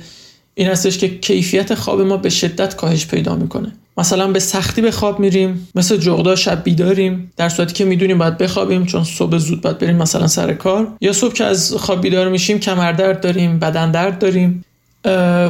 این 0.54 0.68
هستش 0.68 0.98
که 0.98 1.18
کیفیت 1.18 1.74
خواب 1.74 2.00
ما 2.00 2.16
به 2.16 2.28
شدت 2.28 2.76
کاهش 2.76 3.06
پیدا 3.06 3.34
می‌کنه. 3.34 3.72
مثلا 3.96 4.28
به 4.28 4.38
سختی 4.38 4.82
به 4.82 4.90
خواب 4.90 5.20
میریم 5.20 5.68
مثل 5.74 5.96
جغدا 5.96 6.36
شب 6.36 6.64
بیداریم 6.64 7.32
در 7.36 7.48
صورتی 7.48 7.74
که 7.74 7.84
می‌دونیم 7.84 8.18
باید 8.18 8.38
بخوابیم 8.38 8.86
چون 8.86 9.04
صبح 9.04 9.38
زود 9.38 9.60
باید 9.60 9.78
بریم 9.78 9.96
مثلا 9.96 10.26
سر 10.26 10.54
کار. 10.54 10.88
یا 11.00 11.12
صبح 11.12 11.32
که 11.32 11.44
از 11.44 11.74
خواب 11.74 12.00
بیدار 12.00 12.28
میشیم 12.28 12.58
کمردرد 12.58 13.20
داریم 13.20 13.58
بدن 13.58 13.90
درد 13.90 14.18
داریم. 14.18 14.64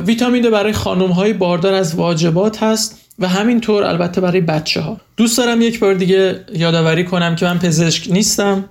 ویتامین 0.06 0.50
برای 0.50 0.72
خانم 0.72 1.10
های 1.10 1.32
باردار 1.32 1.74
از 1.74 1.94
واجبات 1.94 2.62
هست 2.62 3.00
و 3.18 3.28
همینطور 3.28 3.84
البته 3.84 4.20
برای 4.20 4.40
بچه 4.40 4.80
ها 4.80 4.96
دوست 5.16 5.38
دارم 5.38 5.62
یک 5.62 5.80
بار 5.80 5.94
دیگه 5.94 6.44
یادآوری 6.54 7.04
کنم 7.04 7.36
که 7.36 7.46
من 7.46 7.58
پزشک 7.58 8.12
نیستم. 8.12 8.64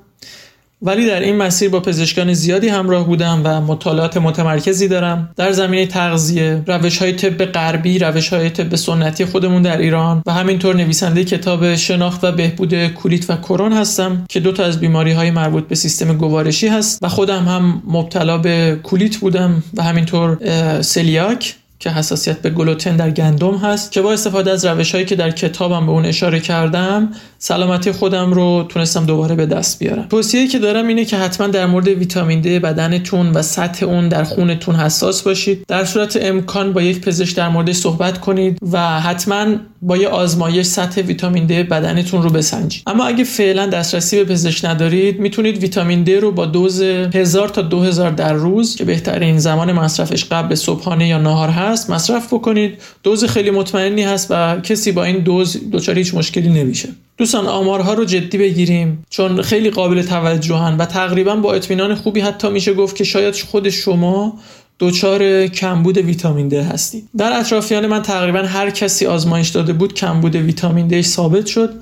ولی 0.81 1.07
در 1.07 1.19
این 1.19 1.35
مسیر 1.35 1.69
با 1.69 1.79
پزشکان 1.79 2.33
زیادی 2.33 2.67
همراه 2.67 3.07
بودم 3.07 3.41
و 3.43 3.61
مطالعات 3.61 4.17
متمرکزی 4.17 4.87
دارم. 4.87 5.29
در 5.35 5.51
زمینه 5.51 5.85
تغذیه 5.85 6.63
روش 6.67 6.97
های 6.97 7.13
طب 7.13 7.45
غربی 7.45 7.99
روش 7.99 8.29
های 8.29 8.49
طب 8.49 8.75
سنتی 8.75 9.25
خودمون 9.25 9.61
در 9.61 9.77
ایران 9.77 10.23
و 10.25 10.33
همینطور 10.33 10.75
نویسنده 10.75 11.23
کتاب 11.23 11.75
شناخت 11.75 12.23
و 12.23 12.31
بهبود 12.31 12.87
کولیت 12.87 13.29
و 13.29 13.35
کرون 13.35 13.73
هستم 13.73 14.25
که 14.29 14.39
دو 14.39 14.51
تا 14.51 14.63
از 14.63 14.79
بیماری 14.79 15.11
های 15.11 15.31
مربوط 15.31 15.67
به 15.67 15.75
سیستم 15.75 16.17
گوارشی 16.17 16.67
هست 16.67 16.99
و 17.01 17.09
خودم 17.09 17.45
هم 17.45 17.83
مبتلا 17.87 18.37
به 18.37 18.79
کولیت 18.83 19.17
بودم 19.17 19.63
و 19.77 19.83
همینطور 19.83 20.37
سلیاک 20.81 21.55
که 21.79 21.89
حساسیت 21.89 22.41
به 22.41 22.49
گلوتن 22.49 22.95
در 22.95 23.11
گندم 23.11 23.57
هست 23.57 23.91
که 23.91 24.01
با 24.01 24.13
استفاده 24.13 24.51
از 24.51 24.65
روش 24.65 24.91
هایی 24.91 25.05
که 25.05 25.15
در 25.15 25.31
کتابم 25.31 25.85
به 25.85 25.91
اون 25.91 26.05
اشاره 26.05 26.39
کردم 26.39 27.09
سلامتی 27.41 27.91
خودم 27.91 28.33
رو 28.33 28.65
تونستم 28.69 29.05
دوباره 29.05 29.35
به 29.35 29.45
دست 29.45 29.79
بیارم. 29.79 30.07
توصیه 30.09 30.47
که 30.47 30.59
دارم 30.59 30.87
اینه 30.87 31.05
که 31.05 31.17
حتما 31.17 31.47
در 31.47 31.65
مورد 31.65 31.87
ویتامین 31.87 32.41
د 32.41 32.47
بدنتون 32.47 33.31
و 33.31 33.41
سطح 33.41 33.85
اون 33.85 34.09
در 34.09 34.23
خونتون 34.23 34.75
حساس 34.75 35.21
باشید. 35.21 35.65
در 35.67 35.85
صورت 35.85 36.17
امکان 36.21 36.73
با 36.73 36.81
یک 36.81 37.01
پزشک 37.01 37.35
در 37.35 37.49
موردش 37.49 37.75
صحبت 37.75 38.19
کنید 38.19 38.57
و 38.71 38.99
حتما 38.99 39.45
با 39.81 39.97
یه 39.97 40.07
آزمایش 40.07 40.65
سطح 40.65 41.01
ویتامین 41.01 41.45
د 41.45 41.51
بدنتون 41.51 42.23
رو 42.23 42.29
بسنجید. 42.29 42.83
اما 42.87 43.05
اگه 43.05 43.23
فعلا 43.23 43.65
دسترسی 43.65 44.17
به 44.17 44.33
پزشک 44.33 44.65
ندارید 44.65 45.19
می‌تونید 45.19 45.57
ویتامین 45.57 46.03
د 46.03 46.09
رو 46.09 46.31
با 46.31 46.45
دوز 46.45 46.81
1000 46.81 47.49
تا 47.49 47.61
2000 47.61 48.11
در 48.11 48.33
روز 48.33 48.75
که 48.75 48.85
بهترین 48.85 49.37
زمان 49.37 49.71
مصرفش 49.71 50.25
قبل 50.25 50.55
صبحانه 50.55 51.07
یا 51.07 51.17
نهار 51.17 51.49
هست 51.49 51.89
مصرف 51.89 52.33
بکنید. 52.33 52.81
دوز 53.03 53.25
خیلی 53.25 53.51
مطمئنی 53.51 54.03
هست 54.03 54.27
و 54.29 54.59
کسی 54.59 54.91
با 54.91 55.03
این 55.03 55.17
دوز 55.17 55.57
دچار 55.71 55.97
هیچ 55.97 56.13
مشکلی 56.13 56.49
نمیشه. 56.49 56.89
دوستان 57.19 57.45
آمارها 57.47 57.93
رو 57.93 58.05
جدی 58.05 58.37
بگیریم. 58.37 59.05
چون 59.09 59.41
خیلی 59.41 59.69
قابل 59.69 60.01
توجهن 60.01 60.77
و 60.77 60.85
تقریبا 60.85 61.35
با 61.35 61.53
اطمینان 61.53 61.95
خوبی 61.95 62.19
حتی 62.19 62.49
میشه 62.49 62.73
گفت 62.73 62.95
که 62.95 63.03
شاید 63.03 63.35
خود 63.35 63.69
شما 63.69 64.39
دچار 64.79 65.47
کمبود 65.47 65.97
ویتامین 65.97 66.47
د 66.47 66.53
هستید. 66.53 67.09
در 67.17 67.39
اطرافیان 67.39 67.87
من 67.87 68.01
تقریبا 68.01 68.39
هر 68.39 68.69
کسی 68.69 69.05
آزمایش 69.05 69.49
داده 69.49 69.73
بود 69.73 69.93
کمبود 69.93 70.35
ویتامین 70.35 70.87
د 70.87 71.01
ثابت 71.01 71.45
شد 71.45 71.73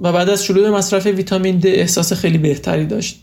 و 0.00 0.12
بعد 0.12 0.28
از 0.28 0.44
شروع 0.44 0.70
مصرف 0.70 1.06
ویتامین 1.06 1.58
د 1.58 1.66
احساس 1.66 2.12
خیلی 2.12 2.38
بهتری 2.38 2.86
داشت. 2.86 3.20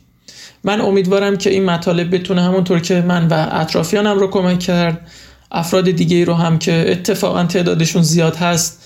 من 0.63 0.81
امیدوارم 0.81 1.37
که 1.37 1.49
این 1.49 1.65
مطالب 1.65 2.15
بتونه 2.15 2.41
همونطور 2.41 2.79
که 2.79 3.01
من 3.01 3.27
و 3.27 3.47
اطرافیانم 3.51 4.19
رو 4.19 4.27
کمک 4.27 4.59
کرد. 4.59 5.07
افراد 5.51 5.91
دیگه 5.91 6.25
رو 6.25 6.33
هم 6.33 6.59
که 6.59 6.85
اتفاقا 6.87 7.43
تعدادشون 7.43 8.03
زیاد 8.03 8.35
هست 8.35 8.81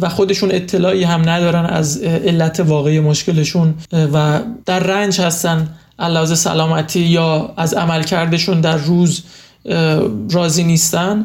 و 0.00 0.08
خودشون 0.08 0.52
اطلاعی 0.52 1.04
هم 1.04 1.28
ندارن 1.28 1.66
از 1.66 2.02
علت 2.02 2.60
واقعی 2.60 3.00
مشکلشون 3.00 3.74
و 4.12 4.40
در 4.66 4.78
رنج 4.78 5.20
هستن 5.20 5.68
علاوه 5.98 6.34
سلامتی 6.34 7.00
یا 7.00 7.54
از 7.56 7.74
عملکردشون 7.74 8.60
در 8.60 8.76
روز 8.76 9.22
راضی 10.30 10.64
نیستن. 10.64 11.24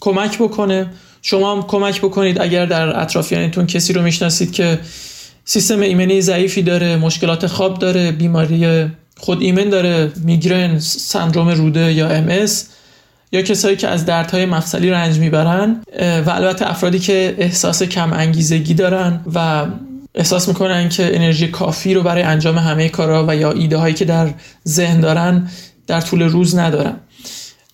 کمک 0.00 0.38
بکنه. 0.38 0.86
شما 1.22 1.56
هم 1.56 1.62
کمک 1.62 2.00
بکنید 2.00 2.40
اگر 2.40 2.66
در 2.66 3.00
اطرافیانتون 3.00 3.66
کسی 3.66 3.92
رو 3.92 4.02
می‌شناسید 4.02 4.52
که 4.52 4.78
سیستم 5.44 5.80
ایمنی 5.80 6.20
ضعیفی 6.20 6.62
داره 6.62 6.96
مشکلات 6.96 7.46
خواب 7.46 7.78
داره 7.78 8.12
بیماری 8.12 8.86
خود 9.16 9.42
ایمن 9.42 9.68
داره 9.68 10.12
میگرن 10.24 10.78
سندروم 10.78 11.48
روده 11.48 11.92
یا 11.92 12.08
ام 12.08 12.28
یا 13.32 13.42
کسایی 13.42 13.76
که 13.76 13.88
از 13.88 14.06
دردهای 14.06 14.46
مفصلی 14.46 14.90
رنج 14.90 15.18
می‌برن 15.18 15.82
و 16.26 16.30
البته 16.30 16.70
افرادی 16.70 16.98
که 16.98 17.34
احساس 17.38 17.82
کم 17.82 18.12
انگیزگی 18.12 18.74
دارن 18.74 19.20
و 19.34 19.66
احساس 20.14 20.48
می‌کنن 20.48 20.88
که 20.88 21.16
انرژی 21.16 21.48
کافی 21.48 21.94
رو 21.94 22.02
برای 22.02 22.22
انجام 22.22 22.58
همه 22.58 22.88
کارها 22.88 23.24
و 23.28 23.36
یا 23.36 23.52
ایده 23.52 23.76
هایی 23.76 23.94
که 23.94 24.04
در 24.04 24.30
ذهن 24.68 25.00
دارن 25.00 25.48
در 25.86 26.00
طول 26.00 26.22
روز 26.22 26.58
ندارن. 26.58 26.96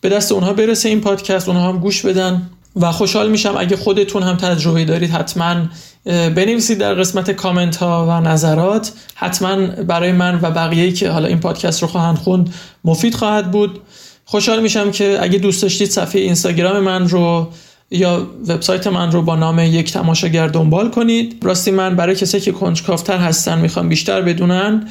به 0.01 0.09
دست 0.09 0.33
اونها 0.33 0.53
برسه 0.53 0.88
این 0.88 1.01
پادکست 1.01 1.49
اونها 1.49 1.69
هم 1.69 1.79
گوش 1.79 2.07
بدن 2.07 2.51
و 2.77 2.92
خوشحال 2.92 3.31
میشم 3.31 3.55
اگه 3.59 3.77
خودتون 3.77 4.23
هم 4.23 4.37
تجربه 4.37 4.85
دارید 4.85 5.11
حتما 5.11 5.57
بنویسید 6.05 6.79
در 6.79 6.95
قسمت 6.95 7.31
کامنت 7.31 7.77
ها 7.77 8.07
و 8.07 8.29
نظرات. 8.29 8.92
حتما 9.14 9.66
برای 9.66 10.12
من 10.12 10.38
و 10.42 10.51
بقیه 10.51 10.92
که 10.92 11.11
حالا 11.11 11.29
این 11.29 11.40
پادکست 11.40 11.83
رو 11.83 11.88
خواهند 11.88 12.16
خوند 12.16 12.55
مفید 12.85 13.14
خواهد 13.14 13.51
بود. 13.51 13.81
خوشحال 14.28 14.62
میشم 14.62 14.90
که 14.90 15.18
اگه 15.20 15.38
دوست 15.38 15.62
داشتید 15.62 15.90
صفحه 15.90 16.20
اینستاگرام 16.20 16.80
من 16.80 17.08
رو 17.08 17.48
یا 17.90 18.26
وبسایت 18.48 18.86
من 18.86 19.12
رو 19.12 19.22
با 19.22 19.36
نام 19.36 19.58
یک 19.58 19.92
تماشاگر 19.92 20.48
دنبال 20.48 20.90
کنید. 20.90 21.36
راستی 21.42 21.70
من 21.70 21.96
برای 21.96 22.16
کسی 22.16 22.40
که 22.40 22.52
کنجکافتر 22.52 23.18
هستن 23.18 23.58
می‌خوام 23.58 23.88
بیشتر 23.88 24.22
بدونن 24.22 24.88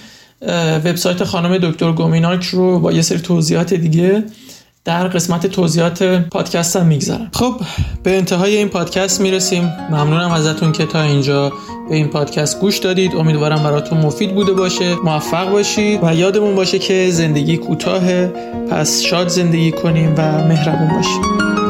وبسایت 0.86 1.24
خانم 1.24 1.58
دکتر 1.58 1.92
گومیناک 1.92 2.46
رو 2.46 2.80
با 2.80 2.92
یه 2.92 3.02
سری 3.02 3.20
توضیحات 3.20 3.74
دیگه 3.74 4.24
در 4.86 5.08
قسمت 5.08 5.48
توضیحات 5.48 6.04
پادکست 6.04 6.76
هم 6.76 6.86
می‌گذارم. 6.86 7.30
خب 7.34 7.54
به 8.04 8.18
انتهای 8.18 8.58
این 8.58 8.70
پادکست 8.70 9.22
می‌رسیم. 9.22 9.74
ممنونم 9.92 10.32
ازتون 10.32 10.72
که 10.72 10.86
تا 10.86 11.02
اینجا 11.02 11.50
به 11.90 11.96
این 11.96 12.08
پادکست 12.08 12.60
گوش 12.60 12.78
دادید. 12.78 13.16
امیدوارم 13.16 13.64
براتون 13.64 13.98
مفید 13.98 14.36
بوده 14.36 14.54
باشه. 14.54 14.96
موفق 14.96 15.52
باشید 15.52 16.00
و 16.04 16.16
یادمون 16.16 16.56
باشه 16.56 16.80
که 16.80 17.10
زندگی 17.12 17.58
کوتاهه. 17.58 18.34
پس 18.72 19.02
شاد 19.02 19.28
زندگی 19.28 19.72
کنیم 19.72 20.14
و 20.18 20.48
مهربون 20.48 20.96
باشیم 20.96 21.65